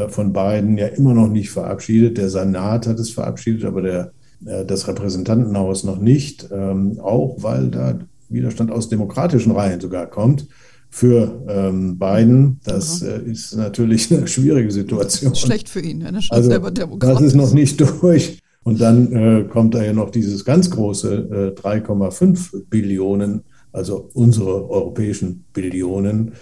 [0.07, 2.17] von beiden ja immer noch nicht verabschiedet.
[2.17, 7.99] Der Senat hat es verabschiedet, aber der, das Repräsentantenhaus noch nicht, ähm, auch weil da
[8.29, 10.47] Widerstand aus demokratischen Reihen sogar kommt
[10.91, 12.59] für ähm, Biden.
[12.65, 15.33] Das äh, ist natürlich eine schwierige Situation.
[15.33, 17.15] Schlecht für ihn, er ist also, selber Demokrat.
[17.15, 18.39] Das ist noch nicht durch.
[18.63, 24.69] Und dann äh, kommt da ja noch dieses ganz große äh, 3,5 Billionen, also unsere
[24.69, 26.33] europäischen Billionen.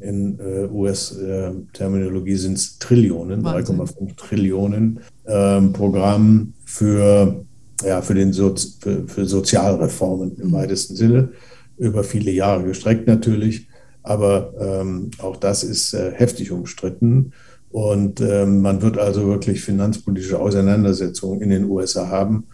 [0.00, 7.44] In äh, US-Terminologie sind es Trillionen, 3,5 Trillionen ähm, Programm für,
[7.84, 10.52] ja, für, den Sozi für, für Sozialreformen im mhm.
[10.52, 11.30] weitesten Sinne,
[11.76, 13.67] über viele Jahre gestreckt natürlich.
[14.08, 17.32] Aber ähm, auch das ist äh, heftig umstritten.
[17.70, 22.44] Und ähm, man wird also wirklich finanzpolitische Auseinandersetzungen in den USA haben.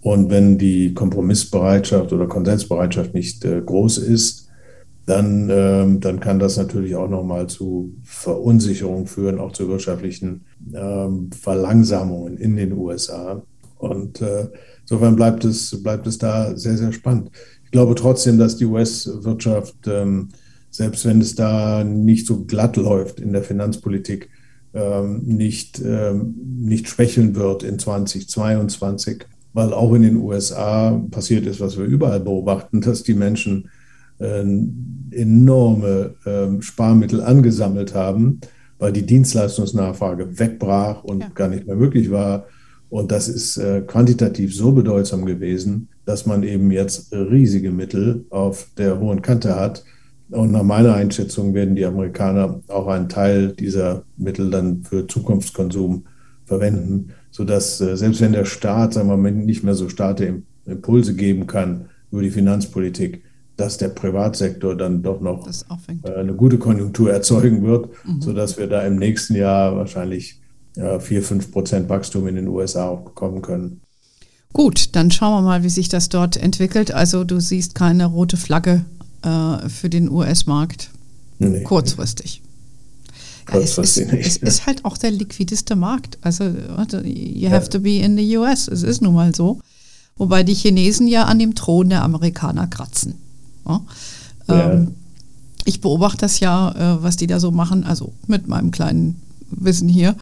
[0.00, 4.48] Und wenn die Kompromissbereitschaft oder Konsensbereitschaft nicht äh, groß ist,
[5.04, 11.28] dann, ähm, dann kann das natürlich auch nochmal zu Verunsicherung führen, auch zu wirtschaftlichen ähm,
[11.38, 13.42] Verlangsamungen in den USA.
[13.76, 14.48] Und äh,
[14.80, 17.30] insofern bleibt es, bleibt es da sehr, sehr spannend.
[17.64, 20.28] Ich glaube trotzdem, dass die US-Wirtschaft, ähm,
[20.72, 24.30] selbst wenn es da nicht so glatt läuft in der Finanzpolitik,
[24.74, 31.60] ähm, nicht, ähm, nicht schwächeln wird in 2022, weil auch in den USA passiert ist,
[31.60, 33.68] was wir überall beobachten, dass die Menschen
[34.18, 34.44] äh,
[35.10, 38.40] enorme ähm, Sparmittel angesammelt haben,
[38.78, 41.28] weil die Dienstleistungsnachfrage wegbrach und ja.
[41.34, 42.46] gar nicht mehr möglich war.
[42.88, 48.68] Und das ist äh, quantitativ so bedeutsam gewesen, dass man eben jetzt riesige Mittel auf
[48.78, 49.84] der hohen Kante hat,
[50.32, 56.04] und nach meiner Einschätzung werden die Amerikaner auch einen Teil dieser Mittel dann für Zukunftskonsum
[56.46, 61.14] verwenden, sodass äh, selbst wenn der Staat, sagen wir mal, nicht mehr so starke Impulse
[61.14, 63.22] geben kann über die Finanzpolitik,
[63.56, 68.22] dass der Privatsektor dann doch noch äh, eine gute Konjunktur erzeugen wird, mhm.
[68.22, 70.38] sodass wir da im nächsten Jahr wahrscheinlich
[70.74, 73.82] 4, 5 Prozent Wachstum in den USA auch bekommen können.
[74.54, 76.94] Gut, dann schauen wir mal, wie sich das dort entwickelt.
[76.94, 78.86] Also du siehst keine rote Flagge
[79.22, 80.90] äh, für den US-Markt.
[81.38, 82.42] Nee, Kurzfristig.
[83.52, 86.18] Ja, es, ist, es ist halt auch der liquideste Markt.
[86.22, 88.68] Also, you have to be in the US.
[88.68, 89.60] Es ist nun mal so.
[90.16, 93.14] Wobei die Chinesen ja an dem Thron der Amerikaner kratzen.
[93.66, 93.80] Ja?
[94.48, 94.72] Ja.
[94.72, 94.94] Ähm,
[95.64, 99.88] ich beobachte das ja, äh, was die da so machen, also mit meinem kleinen Wissen
[99.88, 100.16] hier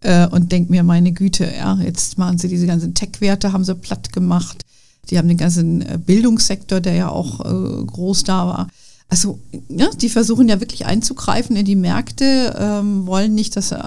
[0.00, 3.74] äh, und denke mir, meine Güte, ja, jetzt machen sie diese ganzen Tech-Werte, haben sie
[3.74, 4.64] platt gemacht.
[5.10, 8.68] Die haben den ganzen äh, Bildungssektor, der ja auch äh, groß da war.
[9.08, 9.38] Also,
[9.68, 13.78] ja, die versuchen ja wirklich einzugreifen in die Märkte, ähm, wollen nicht, dass äh,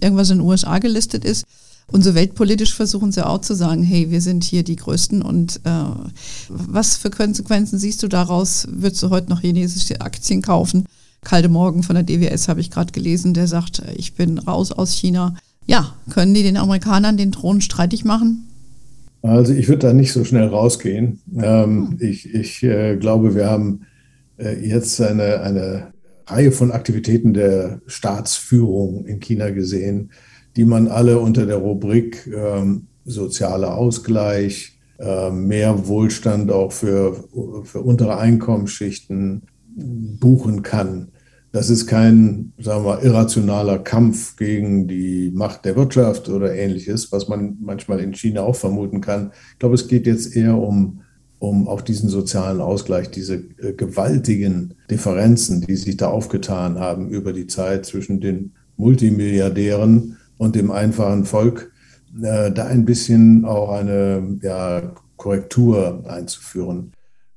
[0.00, 1.44] irgendwas in den USA gelistet ist.
[1.90, 5.60] Und so weltpolitisch versuchen sie auch zu sagen, hey, wir sind hier die Größten und
[5.64, 5.70] äh,
[6.50, 8.66] was für Konsequenzen siehst du daraus?
[8.70, 10.84] Würdest du heute noch chinesische Aktien kaufen?
[11.24, 14.92] Kalte Morgen von der DWS habe ich gerade gelesen, der sagt, ich bin raus aus
[14.92, 15.34] China.
[15.66, 18.46] Ja, können die den Amerikanern den Thron streitig machen?
[19.22, 21.20] Also ich würde da nicht so schnell rausgehen.
[21.36, 21.96] Ähm, hm.
[22.00, 23.86] ich, ich äh, glaube, wir haben
[24.38, 25.92] äh, jetzt eine, eine
[26.26, 30.10] Reihe von Aktivitäten der Staatsführung in China gesehen,
[30.56, 37.24] die man alle unter der Rubrik ähm, sozialer Ausgleich, äh, mehr Wohlstand auch für,
[37.64, 39.42] für untere Einkommensschichten
[39.74, 41.08] buchen kann.
[41.52, 47.28] Das ist kein, sagen wir, irrationaler Kampf gegen die Macht der Wirtschaft oder ähnliches, was
[47.28, 49.32] man manchmal in China auch vermuten kann.
[49.52, 51.00] Ich glaube, es geht jetzt eher um,
[51.38, 57.32] um auch diesen sozialen Ausgleich, diese äh, gewaltigen Differenzen, die sich da aufgetan haben über
[57.32, 61.72] die Zeit zwischen den Multimilliardären und dem einfachen Volk,
[62.22, 66.92] äh, da ein bisschen auch eine ja, Korrektur einzuführen.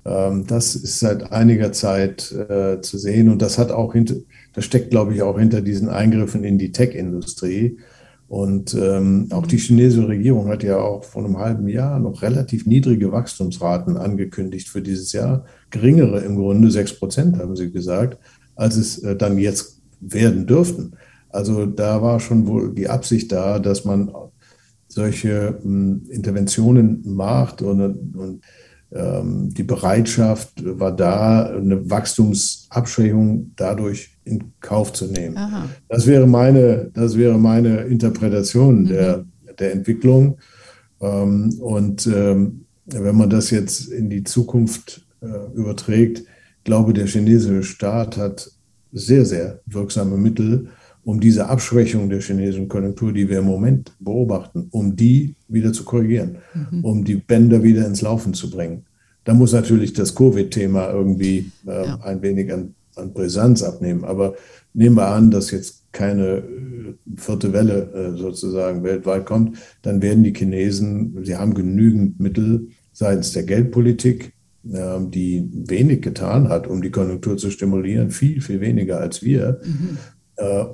[0.06, 4.16] Ähm, das ist seit einiger Zeit äh, zu sehen und das hat auch hinter,
[4.54, 7.78] das steckt, glaube ich, auch hinter diesen Eingriffen in die Tech-Industrie.
[8.28, 12.66] Und ähm, auch die chinesische Regierung hat ja auch vor einem halben Jahr noch relativ
[12.66, 15.44] niedrige Wachstumsraten angekündigt für dieses Jahr.
[15.70, 18.18] Geringere im Grunde, 6 Prozent haben sie gesagt,
[18.56, 20.94] als es äh, dann jetzt werden dürften.
[21.30, 24.14] Also da war schon wohl die Absicht da, dass man
[24.88, 28.42] solche äh, Interventionen macht und, und
[28.94, 35.38] die Bereitschaft war da, eine Wachstumsabschwächung dadurch in Kauf zu nehmen.
[35.38, 35.70] Aha.
[35.88, 38.88] Das wäre meine, das wäre meine Interpretation mhm.
[38.88, 39.26] der,
[39.60, 40.40] der Entwicklung.
[41.00, 46.24] Ähm, und ähm, wenn man das jetzt in die Zukunft äh, überträgt,
[46.66, 48.52] glaube der chinesische Staat hat
[48.92, 50.68] sehr, sehr wirksame Mittel,
[51.04, 55.84] um diese Abschwächung der chinesischen Konjunktur, die wir im Moment beobachten, um die wieder zu
[55.84, 56.86] korrigieren, mhm.
[56.86, 58.86] um die Bänder wieder ins Laufen zu bringen.
[59.24, 62.00] Da muss natürlich das Covid-Thema irgendwie äh, ja.
[62.02, 64.04] ein wenig an, an, Brisanz abnehmen.
[64.04, 64.36] Aber
[64.74, 70.24] nehmen wir an, dass jetzt keine äh, vierte Welle äh, sozusagen weltweit kommt, dann werden
[70.24, 74.34] die Chinesen, sie haben genügend Mittel seitens der Geldpolitik,
[74.72, 79.60] ähm, die wenig getan hat, um die Konjunktur zu stimulieren, viel, viel weniger als wir.
[79.64, 79.98] Mhm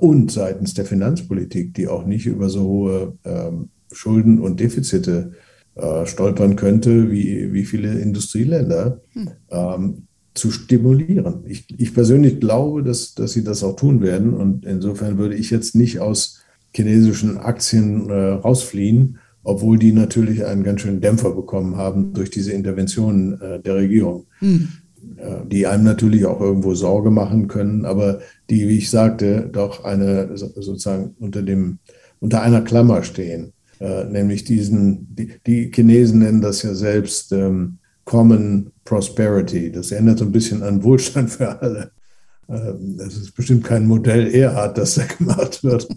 [0.00, 5.32] und seitens der Finanzpolitik, die auch nicht über so hohe ähm, Schulden und Defizite
[5.74, 9.30] äh, stolpern könnte, wie, wie viele Industrieländer, hm.
[9.50, 10.02] ähm,
[10.34, 11.44] zu stimulieren.
[11.46, 14.34] Ich, ich persönlich glaube, dass, dass sie das auch tun werden.
[14.34, 16.40] Und insofern würde ich jetzt nicht aus
[16.74, 22.52] chinesischen Aktien äh, rausfliehen, obwohl die natürlich einen ganz schönen Dämpfer bekommen haben durch diese
[22.52, 24.26] Interventionen äh, der Regierung.
[24.38, 24.68] Hm
[25.50, 30.36] die einem natürlich auch irgendwo Sorge machen können, aber die, wie ich sagte, doch eine
[30.36, 31.78] sozusagen unter dem
[32.20, 37.78] unter einer Klammer stehen, äh, nämlich diesen, die, die, Chinesen nennen das ja selbst ähm,
[38.04, 39.70] Common Prosperity.
[39.70, 41.90] Das erinnert so ein bisschen an Wohlstand für alle.
[42.48, 45.88] Ähm, das ist bestimmt kein Modell Erhard, das da gemacht wird.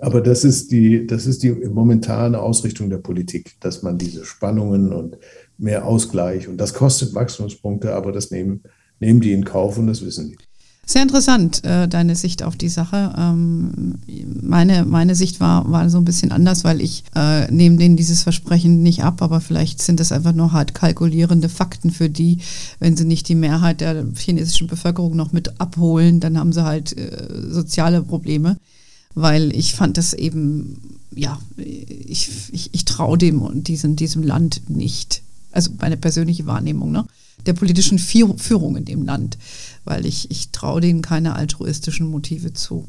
[0.00, 4.92] Aber das ist die, das ist die momentane Ausrichtung der Politik, dass man diese Spannungen
[4.92, 5.16] und
[5.58, 6.48] mehr Ausgleich.
[6.48, 8.62] Und das kostet Wachstumspunkte, aber das nehmen,
[9.00, 10.38] nehmen die in Kauf und das wissen die.
[10.90, 13.12] Sehr interessant, äh, deine Sicht auf die Sache.
[13.18, 13.96] Ähm,
[14.40, 18.22] meine, meine Sicht war, war so ein bisschen anders, weil ich äh, nehme denen dieses
[18.22, 22.38] Versprechen nicht ab, aber vielleicht sind das einfach nur hart kalkulierende Fakten für die,
[22.78, 26.96] wenn sie nicht die Mehrheit der chinesischen Bevölkerung noch mit abholen, dann haben sie halt
[26.96, 28.56] äh, soziale Probleme,
[29.14, 35.20] weil ich fand das eben, ja, ich, ich, ich traue dem diesem, diesem Land nicht
[35.52, 37.04] also meine persönliche Wahrnehmung, ne,
[37.46, 39.38] der politischen Führung in dem Land,
[39.84, 42.86] weil ich, ich traue denen keine altruistischen Motive zu.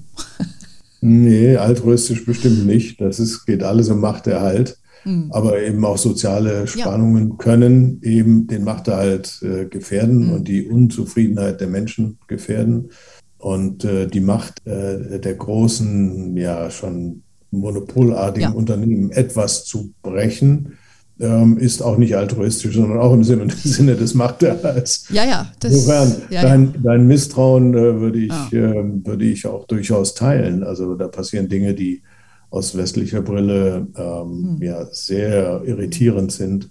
[1.02, 3.00] nee, altruistisch bestimmt nicht.
[3.00, 4.78] Das ist, geht alles um Machterhalt.
[5.06, 5.32] Mhm.
[5.32, 7.36] Aber eben auch soziale Spannungen ja.
[7.38, 10.34] können eben den Machterhalt äh, gefährden mhm.
[10.34, 12.89] und die Unzufriedenheit der Menschen gefährden.
[13.38, 18.56] Und äh, die Macht äh, der großen, ja schon monopolartigen ja.
[18.56, 20.78] Unternehmen etwas zu brechen,
[21.20, 25.06] ähm, ist auch nicht altruistisch, sondern auch im Sinne, Sinne des Machterhalts.
[25.10, 25.52] Ja, ja.
[25.60, 26.80] Das, Insofern, ja, dein, ja.
[26.84, 28.50] dein, Misstrauen äh, würde, ich, ah.
[28.52, 30.64] äh, würde ich auch durchaus teilen.
[30.64, 32.02] Also da passieren Dinge, die
[32.50, 34.58] aus westlicher Brille ähm, hm.
[34.62, 36.70] ja, sehr irritierend sind.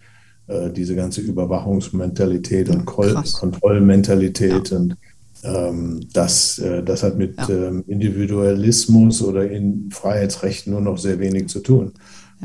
[0.48, 3.34] Äh, diese ganze Überwachungsmentalität und Krass.
[3.34, 4.72] Kontrollmentalität.
[4.72, 4.96] Und
[5.44, 11.48] ähm, das, äh, das hat mit ähm, Individualismus oder in Freiheitsrechten nur noch sehr wenig
[11.48, 11.92] zu tun.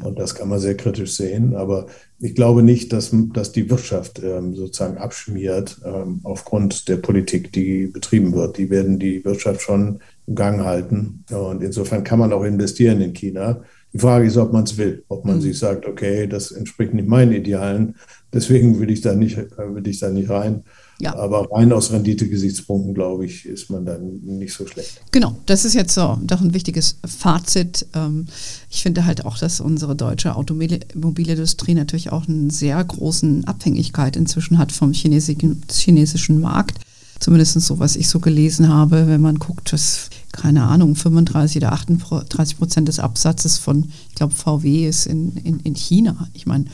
[0.02, 1.56] Und das kann man sehr kritisch sehen.
[1.56, 1.88] Aber
[2.20, 7.88] ich glaube nicht, dass, dass die Wirtschaft ähm, sozusagen abschmiert ähm, aufgrund der Politik, die
[7.88, 8.58] betrieben wird.
[8.58, 11.26] Die werden die Wirtschaft schon im Gang halten.
[11.30, 13.62] Und insofern kann man auch investieren in China.
[13.94, 15.42] Die Frage ist, ob man es will, ob man mhm.
[15.42, 17.96] sich sagt, okay, das entspricht nicht meinen Idealen,
[18.34, 20.64] deswegen will ich da nicht, will ich da nicht rein.
[21.04, 21.16] Ja.
[21.16, 25.02] Aber rein aus Renditegesichtspunkten, glaube ich, ist man dann nicht so schlecht.
[25.12, 27.86] Genau, das ist jetzt so doch ein wichtiges Fazit.
[27.94, 28.28] Ähm,
[28.70, 34.58] ich finde halt auch, dass unsere deutsche Automobilindustrie natürlich auch eine sehr großen Abhängigkeit inzwischen
[34.58, 36.80] hat vom chinesischen, chinesischen Markt.
[37.20, 41.72] Zumindest so, was ich so gelesen habe, wenn man guckt, dass, keine Ahnung, 35 oder
[41.72, 46.28] 38 Prozent des Absatzes von, ich glaube, VW ist in, in, in China.
[46.34, 46.66] Ich meine,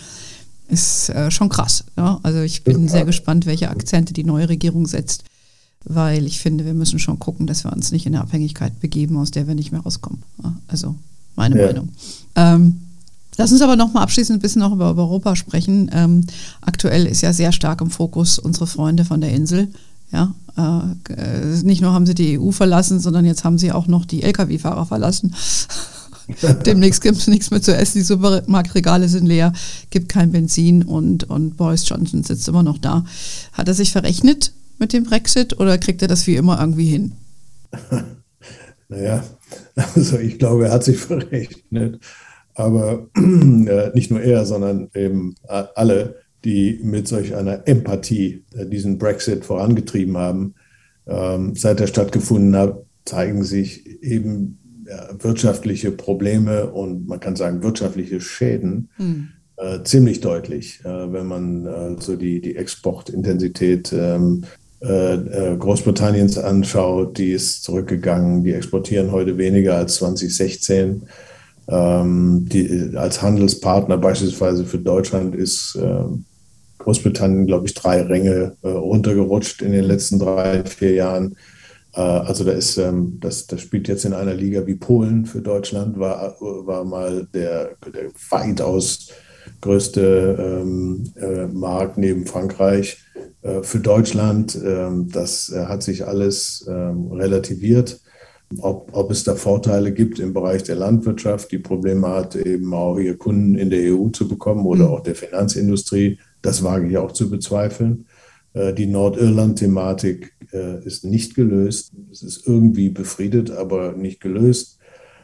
[0.70, 1.84] ist äh, schon krass.
[1.98, 2.20] Ja?
[2.24, 5.24] Also ich bin sehr gespannt, welche Akzente die neue Regierung setzt.
[5.86, 9.18] weil ich finde, wir müssen schon gucken, dass wir uns nicht in eine Abhängigkeit begeben,
[9.18, 10.24] aus der wir nicht mehr rauskommen.
[10.68, 10.96] Also
[11.36, 11.68] meine ja.
[11.68, 11.90] Meinung.
[12.36, 12.82] Ähm,
[13.40, 15.90] Lass uns aber noch mal abschließend ein bisschen noch über, Europa sprechen.
[15.94, 16.26] Ähm,
[16.60, 19.70] aktuell ist ja sehr stark im Fokus unsere Freunde von der Insel.
[20.12, 24.04] Ja, äh, nicht nur haben sie die EU verlassen, sondern jetzt haben sie auch noch
[24.04, 25.34] die Lkw-Fahrer verlassen.
[26.66, 29.54] Demnächst gibt es nichts mehr zu essen, die Supermarktregale sind leer,
[29.90, 33.06] gibt kein Benzin und, und Boris Johnson sitzt immer noch da.
[33.54, 37.14] Hat er sich verrechnet mit dem Brexit oder kriegt er das wie immer irgendwie hin?
[38.92, 39.24] Naja,
[39.96, 42.00] also ich glaube, er hat sich verrechnet.
[42.56, 48.98] Aber äh, nicht nur er, sondern eben alle, die mit solch einer Empathie äh, diesen
[48.98, 50.56] Brexit vorangetrieben haben,
[51.08, 54.60] ähm, seit er stattgefunden hat, zeigen sich eben
[55.20, 59.30] wirtschaftliche Probleme und man kann sagen wirtschaftliche Schäden mhm.
[59.84, 64.46] ziemlich deutlich, wenn man so die, die Exportintensität ähm,
[64.82, 71.04] Großbritanniens anschaut, die ist zurückgegangen, die exportieren heute weniger als 2016
[71.70, 76.04] ähm, die, als Handelspartner beispielsweise für Deutschland ist äh,
[76.80, 81.36] Großbritannien, glaube ich, drei Ränge äh, runtergerutscht in den letzten drei, vier Jahren.
[81.94, 85.42] Äh, also da ist, ähm, das, das spielt jetzt in einer Liga wie Polen für
[85.42, 89.10] Deutschland, war, war mal der, der weitaus
[89.62, 93.04] größte ähm, äh, Markt neben Frankreich
[93.42, 94.58] äh, für Deutschland.
[94.64, 98.00] Ähm, das äh, hat sich alles relativiert
[98.58, 102.98] ob, ob es da Vorteile gibt im Bereich der Landwirtschaft, die Probleme hat, eben auch
[102.98, 104.92] ihre Kunden in der EU zu bekommen oder mhm.
[104.92, 106.20] auch der Finanzindustrie.
[106.42, 108.06] Das wage ich auch zu bezweifeln.
[108.54, 111.93] Äh, die Nordirland-Thematik äh, ist nicht gelöst.
[112.12, 114.80] Es ist irgendwie befriedet, aber nicht gelöst.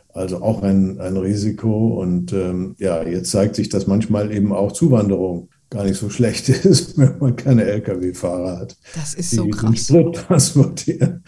[0.09, 2.01] Also auch ein, ein Risiko.
[2.01, 6.49] Und ähm, ja, jetzt zeigt sich, dass manchmal eben auch Zuwanderung gar nicht so schlecht
[6.65, 8.77] ist, wenn man keine Lkw-Fahrer hat.
[8.95, 9.87] Das ist so krass.
[9.87, 11.23] Transportieren.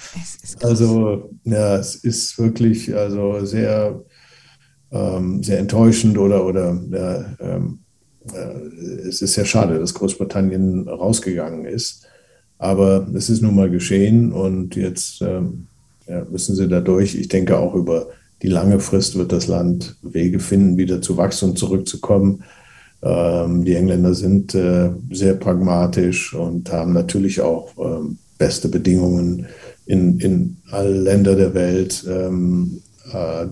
[0.61, 4.03] Also ja, es ist wirklich also sehr,
[4.91, 7.86] ähm, sehr enttäuschend oder, oder ja, ähm, äh,
[9.07, 12.07] es ist sehr schade, dass Großbritannien rausgegangen ist.
[12.59, 15.67] Aber es ist nun mal geschehen und jetzt ähm,
[16.07, 17.15] ja, müssen sie dadurch.
[17.15, 18.07] Ich denke auch über
[18.41, 22.43] die lange Frist wird das Land Wege finden, wieder zu wachsen und zurückzukommen.
[23.01, 29.47] Ähm, die Engländer sind äh, sehr pragmatisch und haben natürlich auch ähm, beste Bedingungen
[29.85, 32.29] in, in alle Länder der Welt, äh,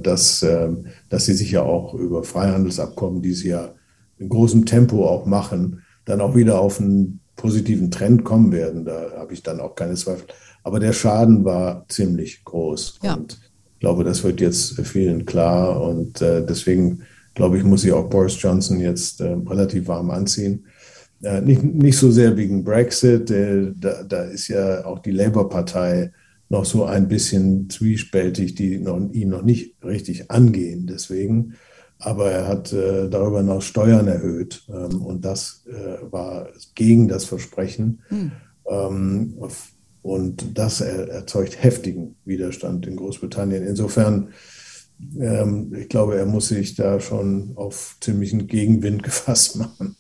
[0.01, 0.67] dass, äh,
[1.09, 3.74] dass sie sich ja auch über Freihandelsabkommen, die sie ja
[4.17, 8.85] in großem Tempo auch machen, dann auch wieder auf einen positiven Trend kommen werden.
[8.85, 10.25] Da habe ich dann auch keine Zweifel.
[10.63, 12.99] Aber der Schaden war ziemlich groß.
[13.03, 13.15] Ja.
[13.15, 13.39] Und
[13.73, 15.81] ich glaube, das wird jetzt vielen klar.
[15.81, 17.03] Und äh, deswegen
[17.33, 20.65] glaube ich, muss sich auch Boris Johnson jetzt äh, relativ warm anziehen.
[21.21, 26.11] Äh, nicht, nicht so sehr wegen Brexit, äh, da, da, ist ja auch die Labour-Partei
[26.49, 30.87] noch so ein bisschen zwiespältig, die noch, ihn noch nicht richtig angehen.
[30.87, 31.55] Deswegen,
[31.99, 37.25] aber er hat äh, darüber hinaus Steuern erhöht ähm, und das äh, war gegen das
[37.25, 38.01] Versprechen.
[38.09, 38.31] Hm.
[38.69, 39.39] Ähm,
[40.01, 43.65] und das erzeugt heftigen Widerstand in Großbritannien.
[43.65, 44.29] Insofern
[45.19, 49.95] ähm, ich glaube, er muss sich da schon auf ziemlichen Gegenwind gefasst machen.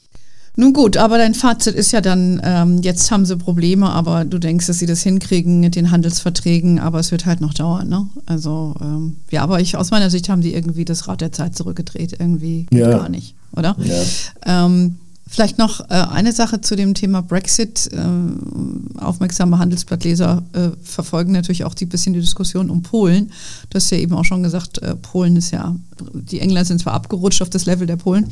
[0.57, 4.39] Nun gut, aber dein Fazit ist ja dann, ähm, jetzt haben sie Probleme, aber du
[4.39, 8.07] denkst, dass sie das hinkriegen mit den Handelsverträgen, aber es wird halt noch dauern, ne?
[8.25, 11.55] Also, ähm, ja, aber ich, aus meiner Sicht haben die irgendwie das Rad der Zeit
[11.55, 12.89] zurückgedreht, irgendwie ja.
[12.89, 13.75] gar nicht, oder?
[13.83, 14.65] Ja.
[14.65, 14.97] Ähm,
[15.27, 17.89] Vielleicht noch äh, eine Sache zu dem Thema Brexit.
[17.91, 23.31] Äh, aufmerksame Handelsblattleser äh, verfolgen natürlich auch die bisschen die Diskussion um Polen.
[23.69, 25.75] Du hast ja eben auch schon gesagt, äh, Polen ist ja,
[26.13, 28.27] die Engländer sind zwar abgerutscht auf das Level der Polen,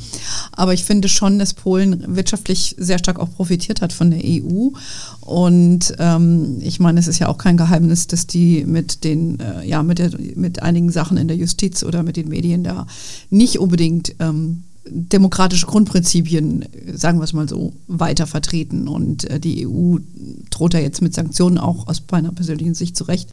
[0.52, 4.70] aber ich finde schon, dass Polen wirtschaftlich sehr stark auch profitiert hat von der EU.
[5.22, 9.66] Und ähm, ich meine, es ist ja auch kein Geheimnis, dass die mit den, äh,
[9.66, 12.86] ja, mit, der, mit einigen Sachen in der Justiz oder mit den Medien da
[13.32, 18.88] nicht unbedingt ähm, demokratische Grundprinzipien, sagen wir es mal so, weiter vertreten.
[18.88, 19.98] Und äh, die EU
[20.50, 23.30] droht da jetzt mit Sanktionen auch aus meiner persönlichen Sicht zurecht.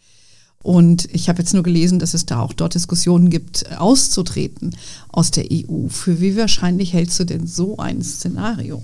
[0.62, 4.76] Und ich habe jetzt nur gelesen, dass es da auch dort Diskussionen gibt, auszutreten
[5.08, 5.88] aus der EU.
[5.88, 8.82] Für wie wahrscheinlich hältst du denn so ein Szenario?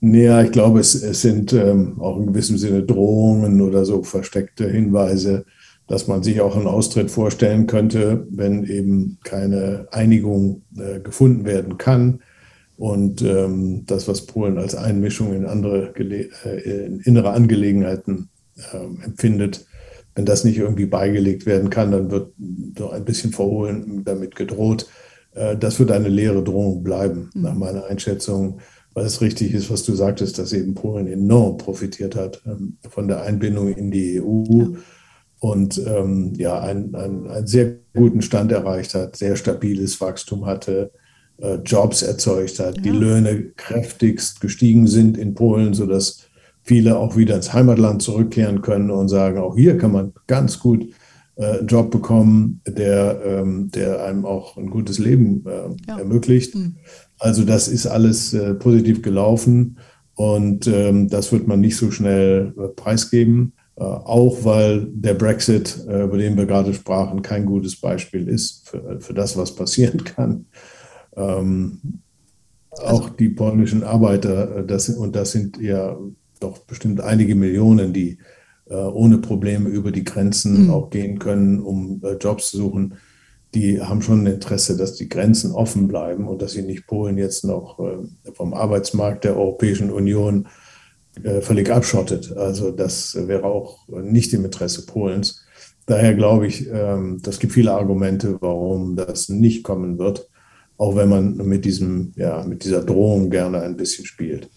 [0.00, 4.68] Naja, ich glaube, es, es sind ähm, auch in gewissem Sinne Drohungen oder so versteckte
[4.68, 5.46] Hinweise,
[5.86, 11.76] dass man sich auch einen Austritt vorstellen könnte, wenn eben keine Einigung äh, gefunden werden
[11.76, 12.20] kann.
[12.76, 18.30] Und ähm, das, was Polen als Einmischung in andere äh, in innere Angelegenheiten
[18.72, 19.66] äh, empfindet,
[20.14, 22.32] wenn das nicht irgendwie beigelegt werden kann, dann wird
[22.78, 24.88] so ein bisschen verhohlen damit gedroht.
[25.34, 27.42] Äh, das wird eine leere Drohung bleiben, mhm.
[27.42, 28.60] nach meiner Einschätzung.
[28.94, 33.08] weil es richtig ist, was du sagtest, dass eben Polen enorm profitiert hat ähm, von
[33.08, 34.76] der Einbindung in die EU.
[35.44, 40.90] Und ähm, ja, einen, einen, einen, sehr guten Stand erreicht hat, sehr stabiles Wachstum hatte,
[41.36, 42.82] äh, Jobs erzeugt hat, ja.
[42.84, 46.20] die Löhne kräftigst gestiegen sind in Polen, sodass
[46.62, 50.86] viele auch wieder ins Heimatland zurückkehren können und sagen, auch hier kann man ganz gut
[51.36, 55.98] äh, einen Job bekommen, der, ähm, der einem auch ein gutes Leben äh, ja.
[55.98, 56.54] ermöglicht.
[56.54, 56.76] Mhm.
[57.18, 59.76] Also das ist alles äh, positiv gelaufen
[60.14, 63.52] und ähm, das wird man nicht so schnell äh, preisgeben,
[63.82, 69.00] auch weil der Brexit, äh, über den wir gerade sprachen, kein gutes Beispiel ist für,
[69.00, 70.46] für das, was passieren kann.
[71.16, 71.80] Ähm,
[72.70, 75.96] also, auch die polnischen Arbeiter, äh, das, und das sind ja
[76.40, 78.18] doch bestimmt einige Millionen, die
[78.66, 80.70] äh, ohne Probleme über die Grenzen mhm.
[80.70, 82.94] auch gehen können, um äh, Jobs zu suchen
[83.54, 87.18] die haben schon ein Interesse, dass die Grenzen offen bleiben und dass sie nicht Polen
[87.18, 90.48] jetzt noch äh, vom Arbeitsmarkt der Europäischen Union äh,
[91.40, 92.36] völlig abschottet.
[92.36, 95.44] Also das wäre auch nicht im Interesse Polens.
[95.86, 100.28] Daher glaube ich, ähm, das gibt viele Argumente, warum das nicht kommen wird,
[100.78, 104.48] auch wenn man mit, diesem, ja, mit dieser Drohung gerne ein bisschen spielt.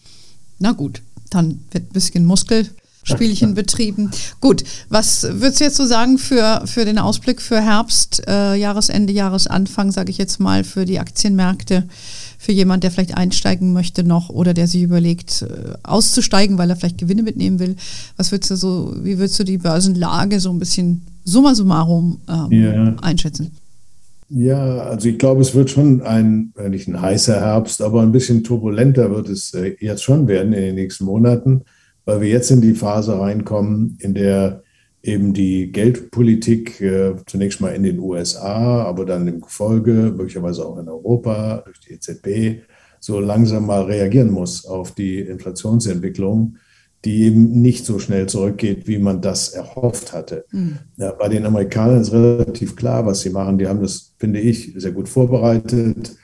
[0.60, 2.70] Na gut, dann wird ein bisschen Muskel
[3.04, 4.12] Spielchen betrieben.
[4.42, 9.14] Gut, was würdest du jetzt so sagen für, für den Ausblick für Herbst, äh, Jahresende,
[9.14, 11.88] Jahresanfang, sage ich jetzt mal, für die Aktienmärkte,
[12.38, 16.76] für jemand, der vielleicht einsteigen möchte noch oder der sich überlegt, äh, auszusteigen, weil er
[16.76, 17.76] vielleicht Gewinne mitnehmen will?
[18.16, 22.52] Was würdest du so, wie würdest du die Börsenlage so ein bisschen summa summarum ähm,
[22.52, 22.96] yeah.
[23.02, 23.52] einschätzen?
[24.30, 28.44] Ja, also ich glaube, es wird schon ein, nicht ein heißer Herbst, aber ein bisschen
[28.44, 31.64] turbulenter wird es äh, jetzt schon werden in den nächsten Monaten
[32.08, 34.64] weil wir jetzt in die Phase reinkommen, in der
[35.08, 40.78] eben die Geldpolitik äh, zunächst mal in den USA, aber dann im Gefolge, möglicherweise auch
[40.78, 42.64] in Europa durch die EZB,
[43.00, 46.58] so langsam mal reagieren muss auf die Inflationsentwicklung,
[47.06, 50.46] die eben nicht so schnell zurückgeht, wie man das erhofft hatte.
[50.52, 50.80] Mhm.
[50.98, 53.58] Ja, bei den Amerikanern ist relativ klar, was sie machen.
[53.58, 56.18] Die haben das, finde ich, sehr gut vorbereitet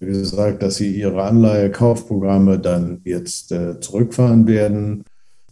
[0.00, 5.04] gesagt, dass sie ihre Anleihekaufprogramme dann jetzt äh, zurückfahren werden,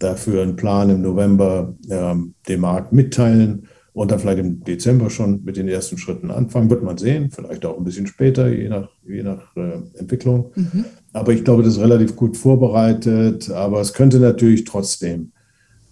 [0.03, 2.15] dafür einen Plan im November äh,
[2.49, 6.71] dem Markt mitteilen und dann vielleicht im Dezember schon mit den ersten Schritten anfangen.
[6.71, 10.51] Wird man sehen, vielleicht auch ein bisschen später, je nach, je nach äh, Entwicklung.
[10.55, 10.85] Mhm.
[11.13, 13.51] Aber ich glaube, das ist relativ gut vorbereitet.
[13.51, 15.33] Aber es könnte natürlich trotzdem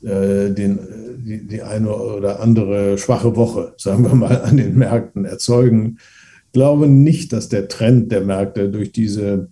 [0.02, 0.78] äh, den,
[1.18, 5.98] die, die eine oder andere schwache Woche, sagen wir mal, an den Märkten erzeugen
[6.52, 9.48] glaube nicht, dass der Trend der Märkte durch diese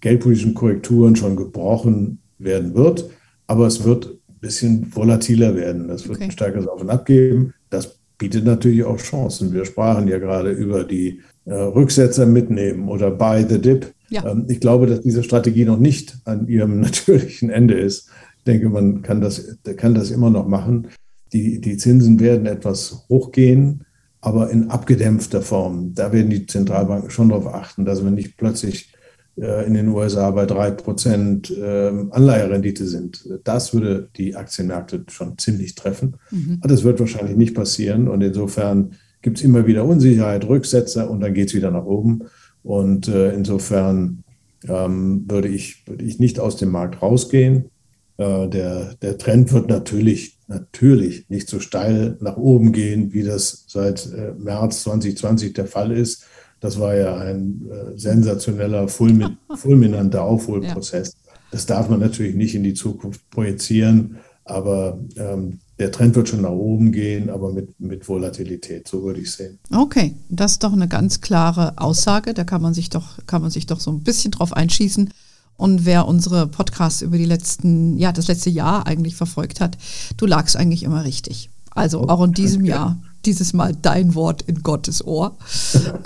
[0.00, 3.10] geldpolitischen Korrekturen schon gebrochen werden wird,
[3.50, 5.88] aber es wird ein bisschen volatiler werden.
[5.88, 6.26] Das wird okay.
[6.26, 7.52] ein stärkeres Auf und Ab geben.
[7.68, 9.52] Das bietet natürlich auch Chancen.
[9.52, 13.92] Wir sprachen ja gerade über die äh, Rücksetzer mitnehmen oder Buy the Dip.
[14.08, 14.24] Ja.
[14.30, 18.08] Ähm, ich glaube, dass diese Strategie noch nicht an ihrem natürlichen Ende ist.
[18.38, 20.86] Ich denke, man kann das, kann das immer noch machen.
[21.32, 23.84] Die, die Zinsen werden etwas hochgehen
[24.20, 25.94] aber in abgedämpfter Form.
[25.94, 28.92] Da werden die Zentralbanken schon darauf achten, dass wir nicht plötzlich
[29.36, 33.26] in den USA bei drei Prozent äh, Anleiherendite sind.
[33.44, 36.16] Das würde die Aktienmärkte schon ziemlich treffen.
[36.30, 36.58] Mhm.
[36.60, 38.08] Aber das wird wahrscheinlich nicht passieren.
[38.08, 42.24] Und insofern gibt es immer wieder Unsicherheit, Rücksetzer und dann geht es wieder nach oben.
[42.62, 44.24] Und äh, insofern
[44.68, 47.70] ähm, würde, ich, würde ich nicht aus dem Markt rausgehen.
[48.18, 53.64] Äh, der, der Trend wird natürlich, natürlich nicht so steil nach oben gehen, wie das
[53.68, 56.26] seit äh, März 2020 der Fall ist.
[56.60, 61.14] Das war ja ein äh, sensationeller, fulmin fulminanter Aufholprozess.
[61.14, 61.32] Ja.
[61.50, 66.42] Das darf man natürlich nicht in die Zukunft projizieren, aber ähm, der Trend wird schon
[66.42, 69.58] nach oben gehen, aber mit, mit Volatilität, so würde ich sehen.
[69.74, 72.34] Okay, das ist doch eine ganz klare Aussage.
[72.34, 75.10] Da kann man sich doch, kann man sich doch so ein bisschen drauf einschießen.
[75.56, 79.78] Und wer unsere Podcasts über die letzten, ja, das letzte Jahr eigentlich verfolgt hat,
[80.16, 81.50] du lagst eigentlich immer richtig.
[81.70, 82.64] Also auch in diesem.
[82.64, 85.36] Jahr dieses Mal dein Wort in Gottes Ohr.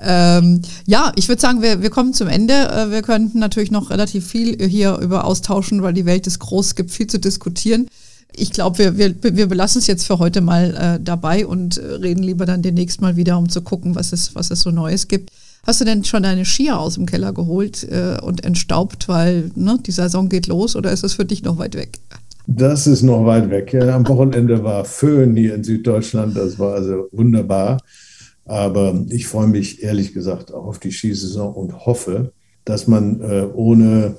[0.00, 2.54] ähm, ja, ich würde sagen, wir, wir kommen zum Ende.
[2.54, 6.66] Äh, wir könnten natürlich noch relativ viel hier über austauschen, weil die Welt ist groß,
[6.66, 7.88] es gibt viel zu diskutieren.
[8.36, 11.84] Ich glaube, wir, wir, wir belassen es jetzt für heute mal äh, dabei und äh,
[11.84, 15.06] reden lieber dann demnächst mal wieder, um zu gucken, was es, was es so Neues
[15.06, 15.30] gibt.
[15.66, 19.78] Hast du denn schon deine Skier aus dem Keller geholt äh, und entstaubt, weil ne,
[19.84, 22.00] die Saison geht los oder ist das für dich noch weit weg?
[22.46, 23.74] Das ist noch weit weg.
[23.74, 26.36] Am Wochenende war Föhn hier in Süddeutschland.
[26.36, 27.78] Das war also wunderbar.
[28.44, 32.32] Aber ich freue mich ehrlich gesagt auch auf die Skisaison und hoffe,
[32.64, 34.16] dass man äh, ohne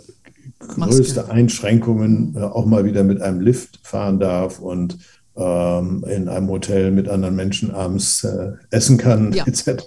[0.60, 1.32] größte Maske.
[1.32, 4.98] Einschränkungen äh, auch mal wieder mit einem Lift fahren darf und
[5.38, 9.46] ähm, in einem Hotel mit anderen Menschen abends äh, essen kann, ja.
[9.46, 9.84] etc.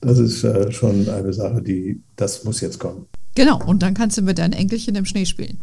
[0.00, 3.06] Das ist äh, schon eine Sache, die, das muss jetzt kommen.
[3.34, 5.58] Genau, und dann kannst du mit deinen Enkelchen im Schnee spielen.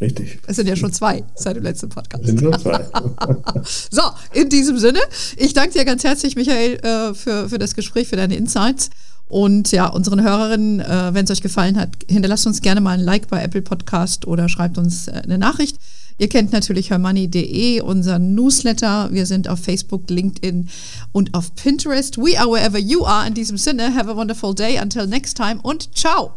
[0.00, 0.38] Richtig.
[0.46, 2.24] Es sind ja schon zwei seit dem letzten Podcast.
[2.24, 2.84] Sind schon zwei.
[3.90, 5.00] so, in diesem Sinne,
[5.36, 8.90] ich danke dir ganz herzlich, Michael, äh, für, für das Gespräch, für deine Insights.
[9.28, 13.04] Und ja, unseren Hörerinnen, äh, wenn es euch gefallen hat, hinterlasst uns gerne mal ein
[13.04, 15.76] Like bei Apple Podcast oder schreibt uns äh, eine Nachricht.
[16.18, 19.08] Ihr kennt natürlich hermoney.de, unseren Newsletter.
[19.10, 20.68] Wir sind auf Facebook, LinkedIn
[21.12, 22.18] und auf Pinterest.
[22.18, 23.26] We are wherever you are.
[23.26, 24.78] In diesem Sinne, have a wonderful day.
[24.78, 26.34] Until next time und ciao.